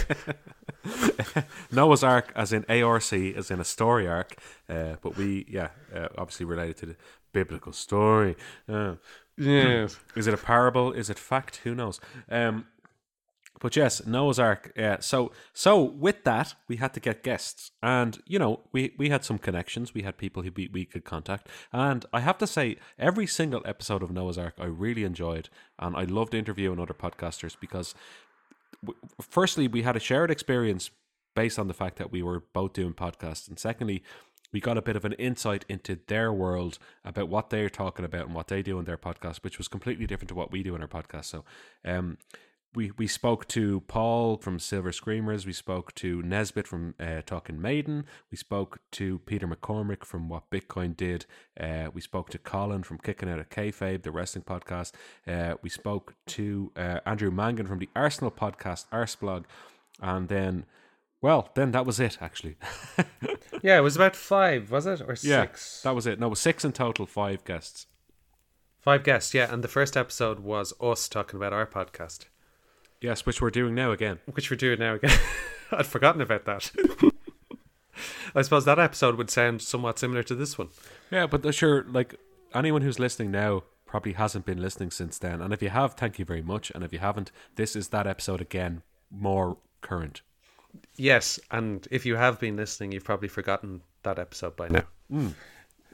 [1.72, 4.36] Noah's Ark, as in ARC, as in a story arc,
[4.68, 6.96] uh, but we, yeah, uh, obviously related to the
[7.34, 8.36] biblical story.
[8.68, 8.96] Uh,
[9.38, 9.88] Yeah.
[10.16, 10.92] is it a parable?
[10.92, 11.58] Is it fact?
[11.64, 12.00] Who knows?
[12.30, 12.68] Um,
[13.60, 14.72] but yes, Noah's Ark.
[14.76, 15.00] Yeah.
[15.00, 19.24] So, so with that, we had to get guests, and you know, we we had
[19.26, 19.94] some connections.
[19.94, 23.62] We had people who we, we could contact, and I have to say, every single
[23.66, 27.94] episode of Noah's Ark I really enjoyed, and I loved interviewing other podcasters because
[28.84, 30.90] w- firstly, we had a shared experience
[31.36, 34.04] based on the fact that we were both doing podcasts, and secondly,
[34.52, 38.26] we got a bit of an insight into their world about what they're talking about
[38.26, 40.76] and what they do in their podcast, which was completely different to what we do
[40.76, 41.26] in our podcast.
[41.26, 41.46] So,
[41.86, 42.18] um,
[42.76, 45.46] we we spoke to Paul from Silver Screamers.
[45.46, 48.06] We spoke to Nesbit from uh, Talking Maiden.
[48.32, 51.26] We spoke to Peter McCormack from What Bitcoin Did.
[51.60, 54.92] Uh, we spoke to Colin from Kicking Out of Kayfabe, the wrestling podcast.
[55.28, 59.46] Uh, we spoke to uh, Andrew Mangan from the Arsenal podcast, Arseblog,
[60.02, 60.66] and then,
[61.22, 62.58] well, then that was it actually.
[63.62, 65.02] Yeah, it was about five, was it?
[65.02, 65.82] Or yeah, six?
[65.82, 66.20] that was it.
[66.20, 67.88] No, it was six in total, five guests.
[68.80, 69.52] Five guests, yeah.
[69.52, 72.26] And the first episode was us talking about our podcast,
[73.02, 74.20] Yes, which we're doing now again.
[74.34, 75.18] which we're doing now again.
[75.72, 76.72] I'd forgotten about that.
[78.36, 80.70] I suppose that episode would sound somewhat similar to this one.
[81.12, 82.16] Yeah, but uh, sure, like
[82.54, 85.42] anyone who's listening now probably hasn't been listening since then.
[85.42, 86.72] And if you have, thank you very much.
[86.76, 90.22] And if you haven't, this is that episode again, more current.
[90.96, 94.84] Yes, and if you have been listening, you've probably forgotten that episode by now.
[95.12, 95.36] Um,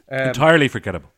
[0.10, 1.12] Entirely forgettable.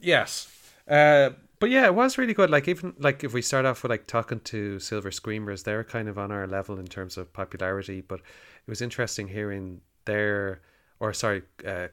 [0.00, 0.48] Yes.
[0.88, 2.50] Uh, but yeah, it was really good.
[2.50, 6.08] Like even like if we start off with like talking to Silver Screamers, they're kind
[6.08, 8.00] of on our level in terms of popularity.
[8.00, 10.60] But it was interesting hearing their,
[11.00, 11.88] or sorry, uh,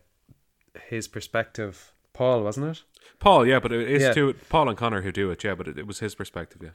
[0.87, 1.91] his perspective.
[2.13, 2.83] Paul, wasn't it?
[3.19, 4.13] Paul, yeah, but it is Yeah.
[4.13, 6.69] two Paul and Connor who do it, yeah, but it, it was his perspective, yeah.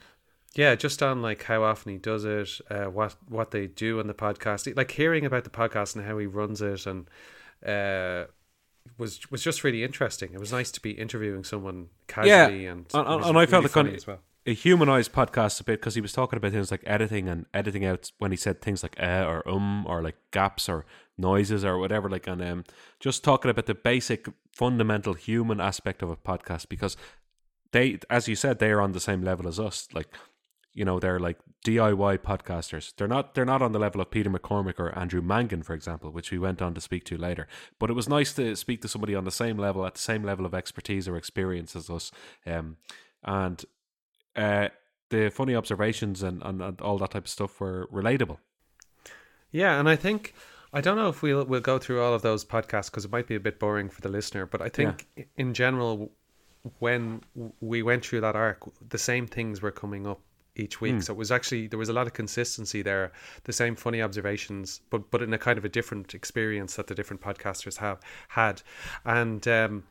[0.54, 4.06] Yeah, just on like how often he does it, uh, what what they do on
[4.08, 7.06] the podcast, like hearing about the podcast and how he runs it, and
[7.64, 8.24] uh,
[8.96, 10.30] was was just really interesting.
[10.32, 13.64] It was nice to be interviewing someone casually, and and, it was and I felt
[13.64, 14.20] really it kind of as well.
[14.44, 17.84] it humanized podcast a bit because he was talking about things like editing and editing
[17.84, 20.86] out when he said things like uh or um or like gaps or
[21.18, 22.64] noises or whatever like and um
[23.00, 26.96] just talking about the basic fundamental human aspect of a podcast because
[27.72, 30.08] they as you said they are on the same level as us like
[30.78, 34.30] you know they're like DIY podcasters they're not they're not on the level of Peter
[34.30, 37.46] McCormack or Andrew Mangan for example which we went on to speak to later
[37.78, 40.22] but it was nice to speak to somebody on the same level at the same
[40.22, 42.12] level of expertise or experience as us
[42.46, 42.76] um
[43.24, 43.64] and
[44.36, 44.68] uh,
[45.10, 48.38] the funny observations and, and, and all that type of stuff were relatable.
[49.50, 50.34] Yeah, and I think
[50.72, 53.26] I don't know if we'll we'll go through all of those podcasts because it might
[53.26, 54.46] be a bit boring for the listener.
[54.46, 56.12] But I think i in general,
[56.78, 57.22] when
[57.60, 60.20] we went through that arc, the same things were coming up
[60.58, 61.02] each week.
[61.02, 63.12] So it was actually there was a lot of consistency there.
[63.44, 66.94] The same funny observations, but but in a kind of a different experience that the
[66.94, 68.62] different podcasters have had,
[69.04, 69.46] and.
[69.48, 69.84] um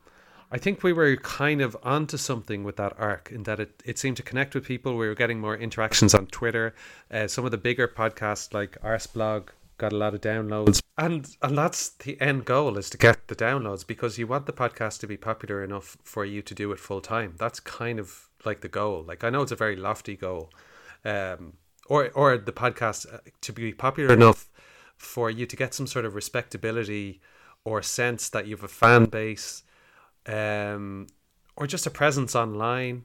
[0.50, 3.98] I think we were kind of onto something with that arc in that it, it
[3.98, 4.96] seemed to connect with people.
[4.96, 6.74] We were getting more interactions on Twitter.
[7.10, 10.80] Uh, some of the bigger podcasts like Arseblog got a lot of downloads.
[10.96, 14.52] And and that's the end goal is to get the downloads because you want the
[14.52, 17.34] podcast to be popular enough for you to do it full time.
[17.38, 19.04] That's kind of like the goal.
[19.06, 20.50] Like I know it's a very lofty goal.
[21.04, 21.54] Um
[21.86, 24.50] or or the podcast uh, to be popular enough
[24.96, 27.20] for you to get some sort of respectability
[27.64, 29.62] or sense that you have a fan base
[30.26, 31.06] um,
[31.56, 33.04] or just a presence online.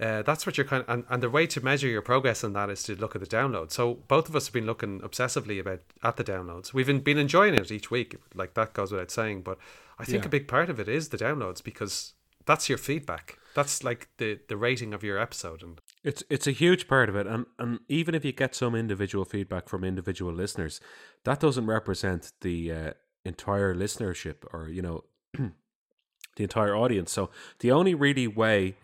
[0.00, 2.52] Uh, that's what you're kind of, and, and the way to measure your progress in
[2.52, 3.72] that is to look at the downloads.
[3.72, 6.72] So both of us have been looking obsessively about at the downloads.
[6.72, 9.42] We've been, been enjoying it each week, like that goes without saying.
[9.42, 9.58] But
[9.98, 10.26] I think Yeah.
[10.28, 12.12] a big part of it is the downloads because
[12.46, 13.38] that's your feedback.
[13.58, 17.16] That's like the the rating of your episode, and It's it's a huge part of
[17.16, 20.80] it, and and even if you get some individual feedback from individual listeners,
[21.24, 22.90] that doesn't represent the uh,
[23.24, 25.02] entire listenership or you know
[25.34, 27.10] the entire audience.
[27.10, 28.76] So the only really way,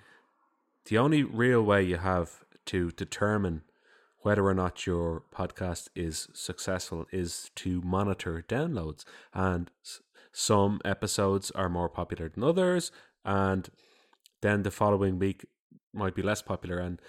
[0.87, 3.63] the only real way you have to determine
[4.23, 9.05] whether or not your podcast is successful is to monitor downloads.
[9.33, 9.71] And
[10.33, 12.91] some episodes are more popular than others,
[13.25, 13.71] and
[14.45, 15.47] then the following week
[15.93, 16.79] might be less popular.
[16.79, 17.01] And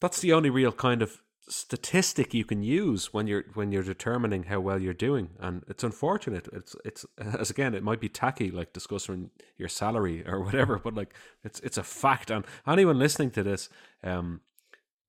[0.00, 4.44] that's the only real kind of statistic you can use when you're when you're determining
[4.44, 5.30] how well you're doing.
[5.38, 6.48] And it's unfortunate.
[6.52, 7.04] It's it's
[7.38, 11.60] as again it might be tacky like discussing your salary or whatever but like it's
[11.60, 12.30] it's a fact.
[12.30, 13.68] And anyone listening to this
[14.02, 14.40] um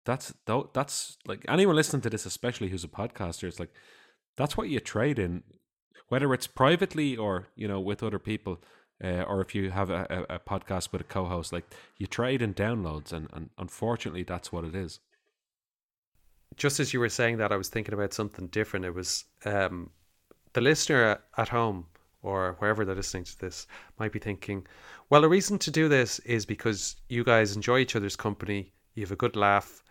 [0.05, 0.33] that's
[0.73, 3.73] that's like anyone listening to this especially who's a podcaster it's like
[4.37, 5.41] that's what you trade in
[6.09, 8.61] whether it's privately or you know with other people,
[9.03, 11.65] uh, or if you have a, a, podcast with a co-host, like
[11.97, 14.99] you trade in downloads, and, and unfortunately, that's what it is.
[16.55, 18.85] Just as you were saying that, I was thinking about something different.
[18.85, 19.89] It was um,
[20.53, 21.87] the listener at home
[22.21, 23.67] or wherever they're listening to this
[23.99, 24.65] might be thinking,
[25.09, 29.03] well, the reason to do this is because you guys enjoy each other's company, you
[29.03, 29.83] have a good laugh,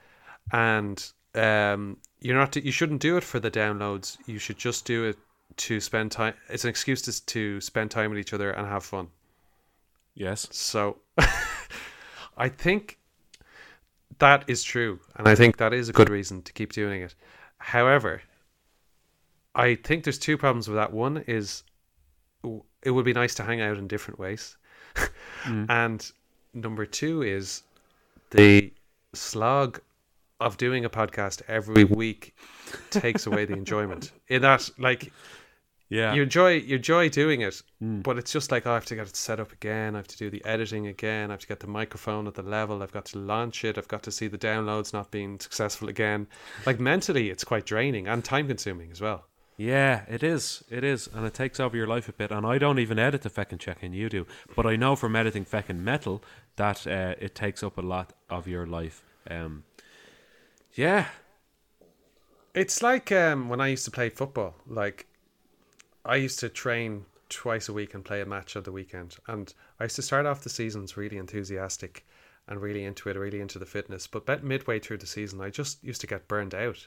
[0.52, 2.56] and um, you're not.
[2.56, 4.16] You shouldn't do it for the downloads.
[4.26, 5.18] You should just do it
[5.56, 6.34] to spend time.
[6.48, 9.08] It's an excuse to to spend time with each other and have fun.
[10.14, 10.48] Yes.
[10.50, 10.98] So,
[12.36, 12.98] I think
[14.18, 17.14] that is true, and I think that is a good reason to keep doing it.
[17.58, 18.22] However,
[19.54, 20.92] I think there's two problems with that.
[20.92, 21.64] One is
[22.82, 24.56] it would be nice to hang out in different ways,
[25.44, 25.66] mm.
[25.68, 26.10] and
[26.52, 27.62] number two is
[28.30, 28.72] the
[29.14, 29.80] slog
[30.40, 32.34] of doing a podcast every week
[32.90, 34.12] takes away the enjoyment.
[34.28, 35.12] In that, like,
[35.88, 36.12] Yeah.
[36.14, 39.06] you enjoy you enjoy doing it, but it's just like oh, I have to get
[39.06, 39.94] it set up again.
[39.94, 41.30] I have to do the editing again.
[41.30, 42.82] I have to get the microphone at the level.
[42.82, 43.78] I've got to launch it.
[43.78, 46.26] I've got to see the downloads not being successful again.
[46.66, 49.26] Like mentally, it's quite draining and time consuming as well.
[49.56, 50.64] Yeah, it is.
[50.68, 52.32] It is, and it takes over your life a bit.
[52.32, 54.26] And I don't even edit the feckin' check-in, you do.
[54.56, 56.24] But I know from editing feckin' metal
[56.56, 59.04] that uh, it takes up a lot of your life.
[59.30, 59.62] Um,
[60.74, 61.06] yeah,
[62.54, 64.54] It's like um, when I used to play football.
[64.66, 65.06] Like
[66.04, 69.16] I used to train twice a week and play a match on the weekend.
[69.26, 72.06] And I used to start off the seasons really enthusiastic
[72.46, 74.06] and really into it, really into the fitness.
[74.06, 76.86] But about midway through the season, I just used to get burned out.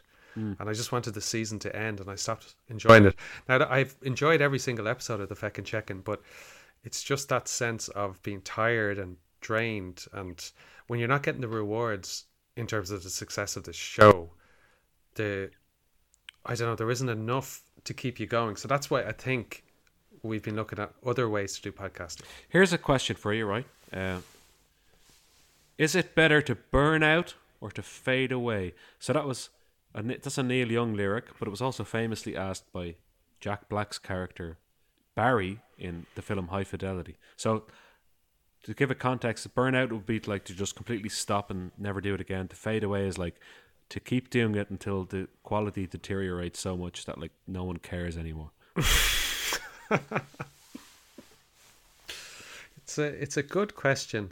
[0.59, 3.15] And I just wanted the season to end and I stopped enjoying it.
[3.49, 6.21] Now, I've enjoyed every single episode of the Feckin' Check-In, but
[6.83, 10.05] it's just that sense of being tired and drained.
[10.13, 10.39] And
[10.85, 12.25] when you're not getting the rewards
[12.57, 14.31] in terms of the success of the show,
[15.15, 15.51] the
[16.45, 18.55] I don't know, there isn't enough to keep you going.
[18.55, 19.63] So that's why I think
[20.23, 22.23] we've been looking at other ways to do podcasting.
[22.49, 23.65] Here's a question for you, right?
[23.93, 24.19] Uh,
[25.77, 28.73] is it better to burn out or to fade away?
[28.99, 29.49] So that was
[29.93, 32.95] a, that's a Neil Young lyric, but it was also famously asked by
[33.39, 34.57] Jack Black's character
[35.15, 37.17] Barry in the film High Fidelity.
[37.35, 37.63] So
[38.67, 42.13] to give it context, burnout would be like to just completely stop and never do
[42.13, 42.47] it again.
[42.49, 43.39] To fade away is like
[43.89, 48.17] to keep doing it until the quality deteriorates so much that like no one cares
[48.17, 48.51] anymore.
[52.87, 54.31] It's a it's a good question.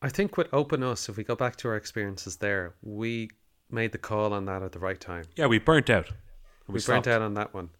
[0.00, 3.30] I think with Open Us, if we go back to our experiences there, we
[3.68, 5.24] made the call on that at the right time.
[5.34, 6.12] Yeah, we burnt out.
[6.68, 7.70] We, burnt out on that one.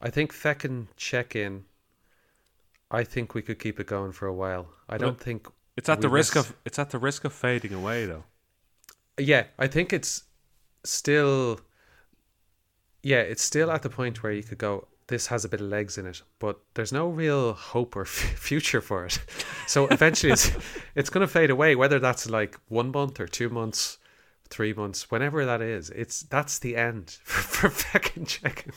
[0.00, 1.64] I think Feckin' check in.
[2.92, 4.68] I think we could keep it going for a while.
[4.88, 7.72] I don't think It's at the risk miss- of it's at the risk of fading
[7.72, 8.24] away though.
[9.18, 10.24] yeah, I think it's
[10.84, 11.60] still
[13.02, 15.66] yeah, it's still at the point where you could go this has a bit of
[15.66, 18.08] legs in it, but there's no real hope or f-
[18.48, 19.18] future for it.
[19.66, 20.50] So eventually it's
[20.94, 23.98] it's going to fade away whether that's like 1 month or 2 months,
[24.50, 25.90] 3 months, whenever that is.
[25.90, 28.72] It's that's the end for, for Feckin' Check-In.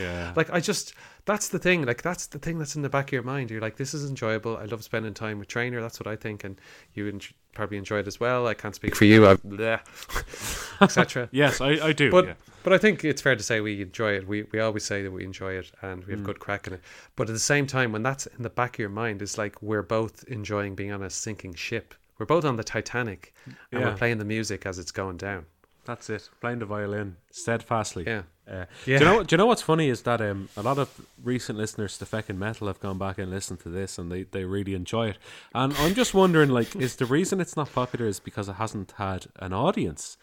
[0.00, 0.32] Yeah.
[0.36, 1.84] Like I just that's the thing.
[1.84, 3.50] Like that's the thing that's in the back of your mind.
[3.50, 4.56] You're like, this is enjoyable.
[4.56, 5.80] I love spending time with trainer.
[5.80, 6.60] That's what I think, and
[6.94, 7.20] you en-
[7.54, 8.46] probably enjoy it as well.
[8.46, 9.24] I can't speak for you,
[10.80, 11.28] etc.
[11.32, 12.10] yes, I, I do.
[12.10, 12.34] But yeah.
[12.62, 14.26] but I think it's fair to say we enjoy it.
[14.26, 16.06] We we always say that we enjoy it and Mm.
[16.06, 16.80] we have good crack in it.
[17.16, 19.60] But at the same time, when that's in the back of your mind, it's like
[19.62, 21.94] we're both enjoying being on a sinking ship.
[22.18, 23.88] We're both on the Titanic, and Yeah.
[23.90, 25.46] we're playing the music as it's going down.
[25.84, 26.30] That's it.
[26.40, 28.04] Playing the violin steadfastly.
[28.06, 28.22] Yeah.
[28.48, 28.98] Uh, Yeah.
[28.98, 29.22] Do you know?
[29.24, 30.88] Do you know what's funny is that um, a lot of
[31.22, 34.44] recent listeners to Feckin' Metal have gone back and listened to this, and they, they
[34.44, 35.18] really enjoy it.
[35.54, 38.92] And I'm just wondering, like, is the reason it's not popular is because it hasn't
[38.92, 40.16] had an audience,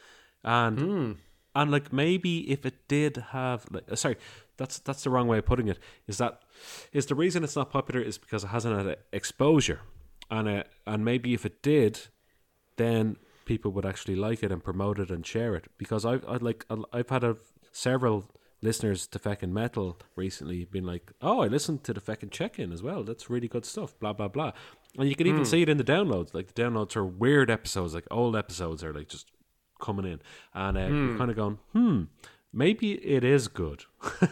[0.43, 1.11] and Hmm.
[1.55, 4.15] and like maybe if it did have, like, uh, sorry,
[4.57, 5.79] that's that's the wrong way of putting it.
[6.07, 6.41] Is that
[6.93, 9.79] is the reason it's not popular is because it hasn't had uh, exposure,
[10.29, 12.07] and uh, and maybe if it did,
[12.77, 13.17] then
[13.49, 15.65] people would actually like it and promote it and share it.
[15.77, 17.35] Because I've I like I've had a,
[17.71, 18.17] several
[18.61, 22.83] listeners to Feckin' Metal recently been like, "Oh, I listened to the Feckin' Check-In as
[22.83, 23.03] well.
[23.03, 24.51] That's really good stuff." Blah blah blah,
[24.97, 26.33] and you can even see it in the downloads.
[26.33, 29.27] Like the downloads are weird episodes, like old episodes are like just
[29.81, 30.19] coming in,
[30.53, 32.03] and uh, you're kind of going, "Hmm,
[32.53, 33.83] maybe it is good."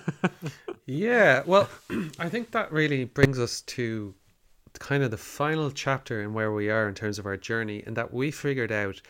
[0.88, 1.70] Yeah, well,
[2.18, 4.16] I think that really brings us to
[4.78, 7.96] kind of the final chapter in where we are in terms of our journey, and
[7.98, 9.02] that we figured out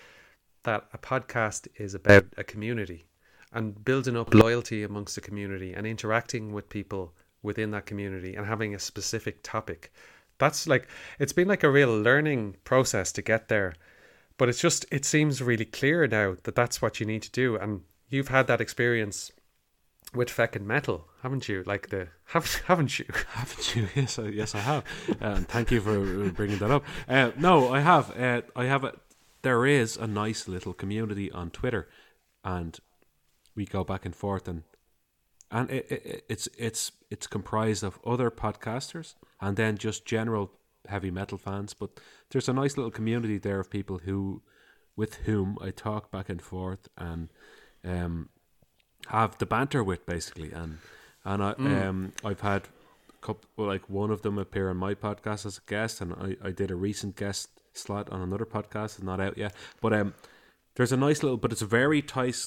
[0.63, 3.05] that a podcast is about a community
[3.53, 8.45] and building up loyalty amongst the community and interacting with people within that community and
[8.45, 9.93] having a specific topic.
[10.37, 10.87] That's like,
[11.19, 13.73] it's been like a real learning process to get there,
[14.37, 17.55] but it's just, it seems really clear now that that's what you need to do.
[17.55, 19.31] And you've had that experience
[20.13, 21.63] with feckin' metal, haven't you?
[21.65, 23.05] Like the haven't haven't you?
[23.29, 23.87] Haven't you?
[23.95, 24.83] Yes, I, yes, I have.
[25.19, 26.83] And thank you for uh, bringing that up.
[27.07, 28.17] Uh, no, I have.
[28.19, 28.83] Uh, I have.
[28.83, 28.93] A,
[29.41, 31.87] there is a nice little community on Twitter,
[32.43, 32.77] and
[33.55, 34.63] we go back and forth, and
[35.51, 40.51] and it, it, it's it's it's comprised of other podcasters and then just general
[40.87, 41.73] heavy metal fans.
[41.73, 41.99] But
[42.29, 44.41] there's a nice little community there of people who,
[44.95, 47.29] with whom I talk back and forth and
[47.83, 48.29] um,
[49.07, 50.79] have the banter with basically, and
[51.25, 52.63] and I um I've had
[53.09, 56.13] a couple well, like one of them appear on my podcast as a guest, and
[56.13, 59.93] I, I did a recent guest slot on another podcast, it's not out yet, but
[59.93, 60.13] um
[60.75, 62.37] there's a nice little, but it's a very tight,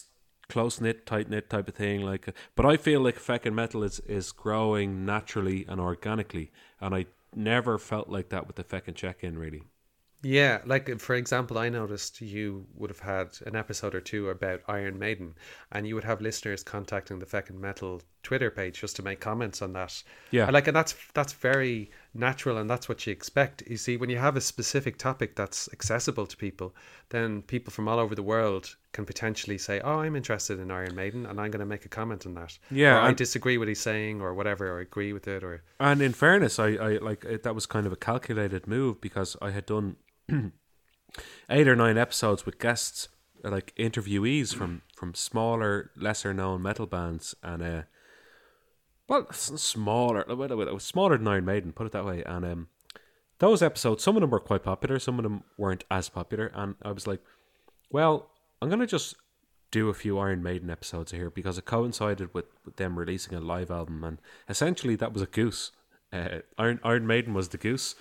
[0.48, 2.02] close knit, tight knit type of thing.
[2.02, 7.06] Like, but I feel like Feckin' Metal is is growing naturally and organically, and I
[7.34, 9.64] never felt like that with the Feckin' Check In really.
[10.22, 14.28] Yeah, like uh, for example, I noticed you would have had an episode or two
[14.28, 15.34] about Iron Maiden,
[15.72, 19.62] and you would have listeners contacting the Feckin' Metal Twitter page just to make comments
[19.62, 20.02] on that.
[20.30, 20.44] Yeah.
[20.44, 23.62] And like, and that's that's very natural, and that's what you expect.
[23.66, 26.74] You see, when you have a specific topic that's accessible to people,
[27.08, 30.94] then people from all over the world can potentially say, "Oh, I'm interested in Iron
[30.94, 33.68] Maiden, and I'm going to make a comment on that." Yeah, or I disagree with
[33.68, 37.24] he's saying, or whatever, or agree with it, or And in fairness, I, I like
[37.24, 39.96] it, that was kind of a calculated move because I had done
[41.50, 43.08] eight or nine episodes with guests,
[43.42, 47.82] like interviewees from from smaller, lesser known metal bands, and uh,
[49.08, 52.22] well, smaller, wait, wait, wait, smaller than Iron Maiden, put it that way.
[52.24, 52.68] And um,
[53.38, 56.76] those episodes, some of them were quite popular, some of them weren't as popular, and
[56.82, 57.20] I was like,
[57.90, 58.30] well,
[58.62, 59.16] I'm gonna just
[59.70, 63.40] do a few Iron Maiden episodes here because it coincided with, with them releasing a
[63.40, 64.18] live album, and
[64.48, 65.72] essentially that was a goose.
[66.12, 67.94] Uh, Iron Iron Maiden was the goose.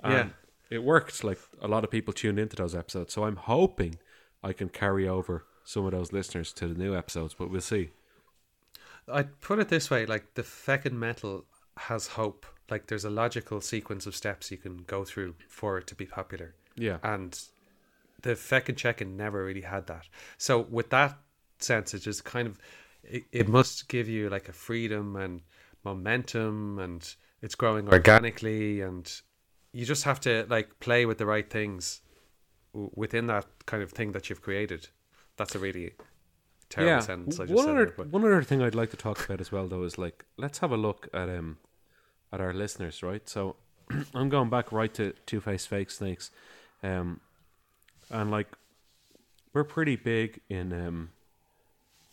[0.00, 0.28] And Yeah.
[0.70, 1.22] It worked.
[1.24, 3.98] Like a lot of people tuned into those episodes, so I'm hoping
[4.42, 7.90] I can carry over some of those listeners to the new episodes, but we'll see.
[9.12, 11.44] I'd put it this way: like the feckin' metal
[11.76, 12.46] has hope.
[12.70, 16.06] Like there's a logical sequence of steps you can go through for it to be
[16.06, 16.54] popular.
[16.74, 16.98] Yeah.
[17.02, 17.38] And
[18.22, 20.08] the feckin' checkin' never really had that.
[20.36, 21.18] So with that
[21.58, 22.58] sense, it just kind of
[23.04, 25.42] it, it must give you like a freedom and
[25.84, 29.20] momentum, and it's growing organically, and
[29.76, 32.00] you just have to like play with the right things
[32.72, 34.88] within that kind of thing that you've created.
[35.36, 35.92] That's a really
[36.70, 37.38] terrible sentence.
[37.38, 39.52] I just one said other there, one other thing I'd like to talk about as
[39.52, 41.58] well, though, is like let's have a look at um
[42.32, 43.28] at our listeners, right?
[43.28, 43.56] So
[44.14, 46.30] I'm going back right to Two Face Fake Snakes,
[46.82, 47.20] um,
[48.08, 48.48] and like
[49.52, 51.10] we're pretty big in um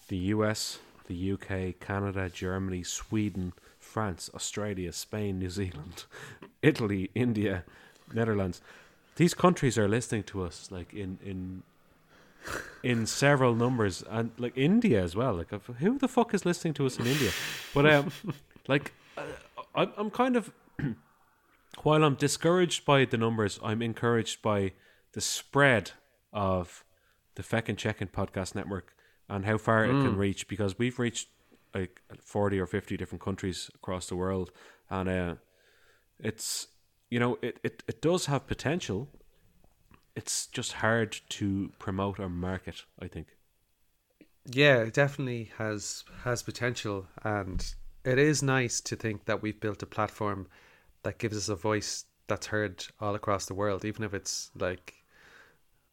[0.10, 3.54] the US, the UK, Canada, Germany, Sweden,
[3.94, 6.06] France, Australia, Spain, New Zealand,
[6.72, 7.64] Italy, India,
[8.12, 8.60] Netherlands.
[9.18, 11.62] These countries are listening to us like in in
[12.82, 15.34] in several numbers and like India as well.
[15.36, 15.52] Like
[15.84, 17.32] who the fuck is listening to us in India?
[17.76, 18.12] But um
[18.68, 19.22] like uh,
[19.76, 20.52] I'm I'm kind of
[21.84, 24.74] while I'm discouraged by the numbers, I'm encouraged by
[25.14, 25.92] the spread
[26.32, 26.84] of
[27.36, 28.96] the Feckin' Checkin' podcast network
[29.30, 31.28] and how far it can reach because we've reached
[31.74, 34.52] like 40 or 50 different countries across the world.
[34.90, 35.36] And uh,
[36.20, 36.68] it's
[37.10, 39.10] you know it, it, it does have potential.
[40.16, 43.28] It's just hard to promote or market i think.
[44.46, 47.66] Yeah, it definitely has has potential, and
[48.04, 50.48] it is nice to think that we've built a platform
[51.04, 54.96] that gives us a voice that's heard all across the world, even if it's like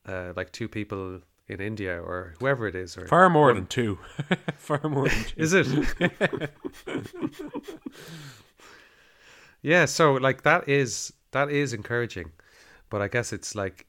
[0.07, 1.21] uh, like two people
[1.51, 3.99] in India or whoever it is, or far more than two
[4.57, 5.67] far more than two is it?
[9.63, 12.33] yeah, so like that is that is encouraging,
[12.89, 13.87] but I guess it's like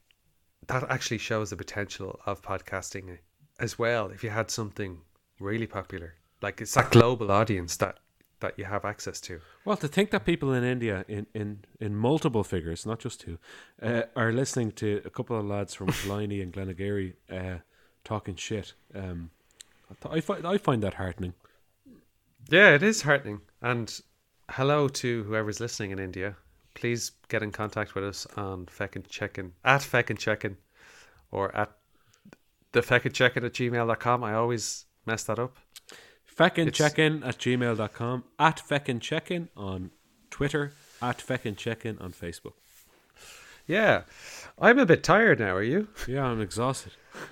[0.68, 3.18] that actually shows the potential of podcasting
[3.59, 4.07] as well.
[4.07, 5.01] If you had something
[5.39, 7.99] really popular, like it's that global audience that
[8.42, 9.39] that you have access to.
[9.66, 13.38] well to think that people in india in, in, in multiple figures not just two
[13.82, 17.60] uh, are listening to a couple of lads from Killiney and Glenageary uh,
[18.04, 19.30] talking shit um,
[20.10, 21.34] I, find, I find that heartening
[22.50, 23.42] Yeah, it is heartening.
[23.62, 23.88] And
[24.50, 26.36] hello to whoever's listening in India.
[26.74, 30.56] Please get in contact with us on Feckin' Checkin' at Feckin' Checkin'
[31.32, 31.72] or at
[32.72, 34.24] the Feckin' Checkin' at gmail.com.
[34.24, 35.58] I always mess that up.
[36.42, 39.92] Feckincheckin at gmail.com at feckincheckin on
[40.30, 42.54] twitter at feckincheckin on facebook
[43.68, 44.04] Yeah.
[44.60, 45.88] I'm a bit tired now, are you?
[46.08, 46.94] yeah i'm exhausted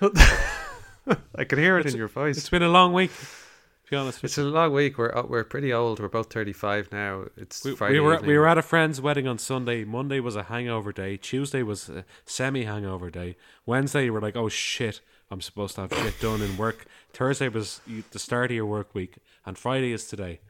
[1.34, 2.36] I can hear it in your voice.
[2.36, 3.10] It's been a long week.
[3.10, 4.98] To be honest It's a long week.
[4.98, 5.98] We're uh, we're pretty old.
[5.98, 7.24] We're both 35 now.
[7.36, 7.64] It's.
[7.64, 8.28] We, Friday we were evening.
[8.28, 9.82] we were at a friend's wedding on Sunday.
[9.84, 11.16] Monday was a hangover day.
[11.16, 13.36] Tuesday was a semi hangover day.
[13.66, 15.00] Wednesday we're like, oh shit,
[15.30, 16.86] I'm supposed to have shit done in work.
[17.12, 19.16] Thursday was the start of your work week,
[19.46, 20.40] and Friday is today.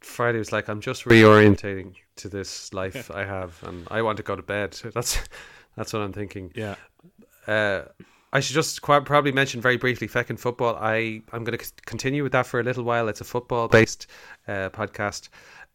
[0.00, 4.22] Friday was like, I'm just reorientating to this life I have, and I want to
[4.22, 4.72] go to bed.
[4.94, 5.18] That's
[5.76, 6.52] that's what I'm thinking.
[6.54, 6.74] Yeah.
[7.46, 7.82] Uh,
[8.34, 10.76] I should just quite probably mention very briefly Feckin' Football.
[10.80, 13.08] I, I'm going to continue with that for a little while.
[13.08, 14.06] It's a football based
[14.48, 15.28] uh, podcast.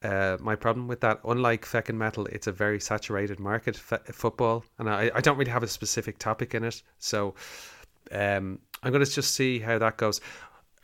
[0.03, 4.63] Uh, my problem with that, unlike Feckin' Metal, it's a very saturated market, fe- football,
[4.78, 6.82] and I, I don't really have a specific topic in it.
[6.99, 7.34] So
[8.12, 10.22] um, I'm going to just see how that goes.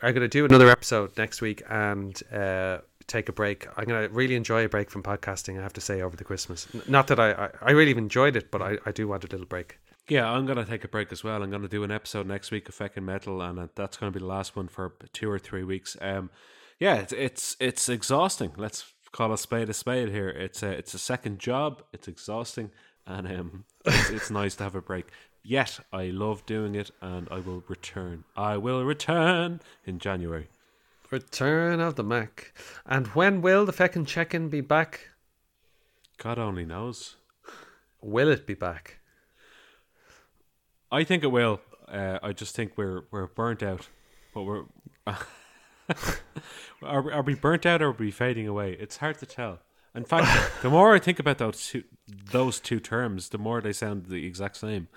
[0.02, 3.66] I'm going to do another episode next week and uh, take a break.
[3.76, 6.24] I'm going to really enjoy a break from podcasting, I have to say, over the
[6.24, 6.66] Christmas.
[6.88, 9.46] Not that I, I, I really enjoyed it, but I, I do want a little
[9.46, 9.78] break.
[10.08, 11.42] Yeah, I'm gonna take a break as well.
[11.42, 14.18] I'm gonna do an episode next week of Feckin' Metal, and uh, that's gonna be
[14.18, 15.96] the last one for two or three weeks.
[16.00, 16.28] Um,
[16.78, 18.52] yeah, it's it's, it's exhausting.
[18.58, 20.28] Let's call a spade a spade here.
[20.28, 21.82] It's a it's a second job.
[21.94, 22.70] It's exhausting,
[23.06, 25.06] and um, it's, it's nice to have a break.
[25.46, 28.24] Yet I love doing it, and I will return.
[28.34, 30.48] I will return in January.
[31.10, 32.54] Return of the Mack.
[32.86, 35.10] And when will the feckin' check-in be back?
[36.16, 37.16] God only knows.
[38.00, 39.00] Will it be back?
[40.90, 41.60] I think it will.
[41.88, 43.88] Uh, I just think we're we're burnt out,
[44.32, 44.62] but we're
[45.06, 48.76] are, we- are we burnt out or are we fading away?
[48.80, 49.58] It's hard to tell.
[49.94, 51.84] In fact, the more I think about those two
[52.30, 54.88] those two terms, the more they sound the exact same.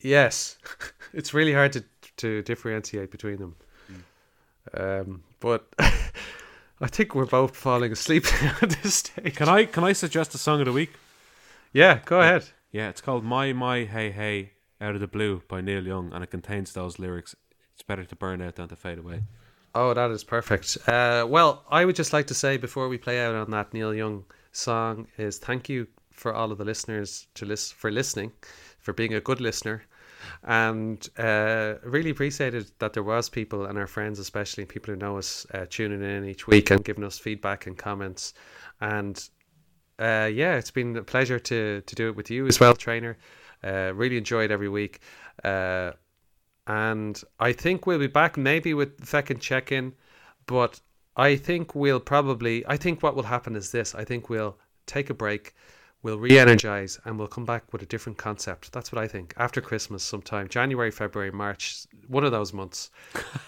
[0.00, 0.58] Yes.
[1.12, 1.84] it's really hard to
[2.18, 3.56] to differentiate between them.
[4.74, 8.26] Um, but I think we're both falling asleep
[8.62, 9.36] at this stage.
[9.36, 10.92] Can I can I suggest a song of the week?
[11.72, 12.44] Yeah, go ahead.
[12.72, 16.22] Yeah, it's called "My My Hey Hey" out of the blue by Neil Young, and
[16.22, 17.34] it contains those lyrics.
[17.74, 19.22] It's better to burn out than to fade away.
[19.74, 20.78] Oh, that is perfect.
[20.86, 23.94] Uh, well, I would just like to say before we play out on that Neil
[23.94, 28.32] Young song is thank you for all of the listeners to lis- for listening,
[28.86, 29.82] for being a good listener,
[30.44, 35.18] and uh, really appreciated that there was people and our friends, especially people who know
[35.18, 38.32] us, uh, tuning in each week and giving us feedback and comments,
[38.80, 39.28] and
[39.98, 43.18] uh, yeah, it's been a pleasure to to do it with you as well, trainer.
[43.64, 45.00] Uh, really enjoyed every week.
[45.42, 45.90] Uh,
[46.68, 49.94] and I think we'll be back maybe with second check in,
[50.46, 50.80] but
[51.16, 52.64] I think we'll probably.
[52.68, 53.96] I think what will happen is this.
[53.96, 54.56] I think we'll
[54.86, 55.54] take a break,
[56.06, 58.72] we'll re-energize, and we'll come back with a different concept.
[58.72, 59.34] That's what I think.
[59.36, 62.90] After Christmas, sometime January, February, March, one of those months,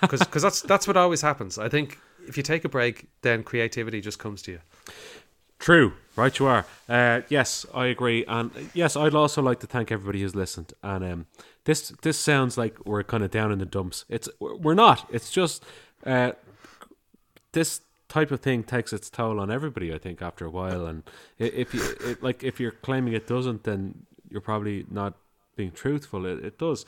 [0.01, 1.57] because that's that's what always happens.
[1.57, 4.61] I think if you take a break, then creativity just comes to you.
[5.61, 6.67] True, right you are.
[6.89, 10.75] Uh, yes, I agree, and uh, yes, I'd also like to thank everybody who's listened.
[10.83, 11.27] And um,
[11.65, 14.05] this this sounds like we're kind of down in the dumps.
[14.09, 15.09] It's we're not.
[15.13, 15.65] It's just
[16.05, 16.33] uh,
[17.53, 19.93] this type of thing takes its toll on everybody.
[19.93, 21.03] I think after a while, and
[21.39, 25.15] if you it, like if you're claiming it doesn't, then you're probably not
[25.57, 26.27] being truthful.
[26.27, 26.85] It, it does.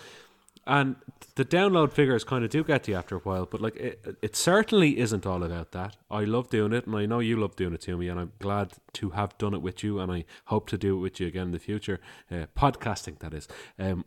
[0.66, 0.96] And
[1.36, 4.18] the download figures kind of do get to you after a while, but like it,
[4.20, 5.96] it certainly isn't all about that.
[6.10, 8.32] I love doing it, and I know you love doing it to me, and I'm
[8.38, 11.26] glad to have done it with you, and I hope to do it with you
[11.26, 11.98] again in the future.
[12.30, 13.48] Uh, podcasting, that is.
[13.78, 14.04] Um,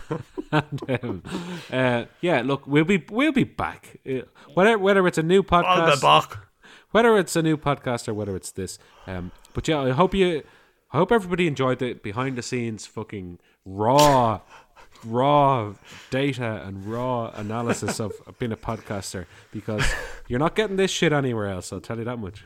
[0.52, 1.22] and, um,
[1.70, 3.98] uh, yeah, look, we'll be we'll be back.
[4.08, 4.22] Uh,
[4.54, 6.00] whether whether it's a new podcast,
[6.90, 8.78] whether it's a new podcast or whether it's this.
[9.06, 10.42] Um, but yeah, I hope you,
[10.92, 14.40] I hope everybody enjoyed the behind the scenes fucking raw,
[15.04, 15.74] raw
[16.10, 19.84] data and raw analysis of being a podcaster because
[20.28, 21.72] you're not getting this shit anywhere else.
[21.72, 22.44] I'll tell you that much.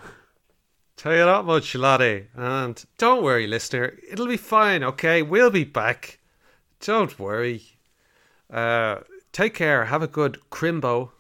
[0.97, 2.29] Tell you that much, laddie.
[2.35, 3.99] And don't worry, listener.
[4.11, 5.23] It'll be fine, okay?
[5.23, 6.21] We'll be back.
[6.81, 7.63] Don't worry.
[8.49, 9.01] Uh,
[9.33, 9.87] take care.
[9.87, 11.11] Have a good crimbo.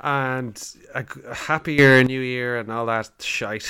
[0.00, 0.56] And
[0.94, 3.66] a, a happier new year and all that shite.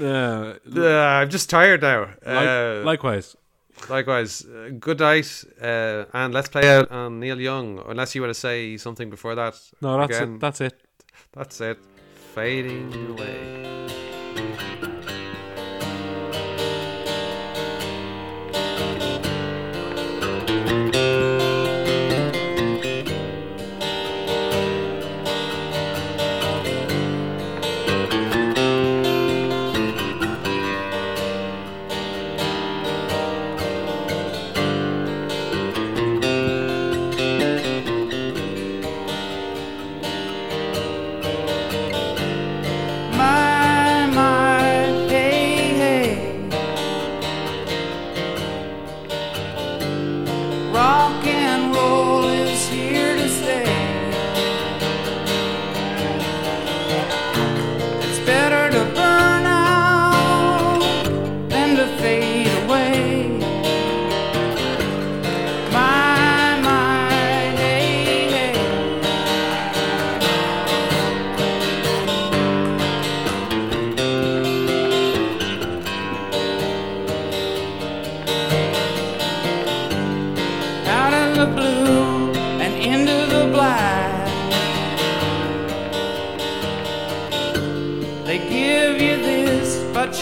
[0.00, 0.88] Uh, uh,
[1.20, 2.08] I'm just tired now.
[2.26, 3.36] like, Uh, likewise.
[3.88, 5.44] likewise, uh, good night.
[5.60, 7.80] Uh, and let's play out on Neil Young.
[7.86, 9.54] Unless you want to say something before that.
[9.80, 10.40] No, that's Again, it.
[10.40, 10.80] That's it.
[11.32, 11.78] That's it.
[12.34, 14.03] Fading away.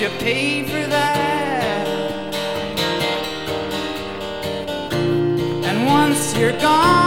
[0.02, 1.86] You pay for that.
[5.64, 7.01] And once you're gone.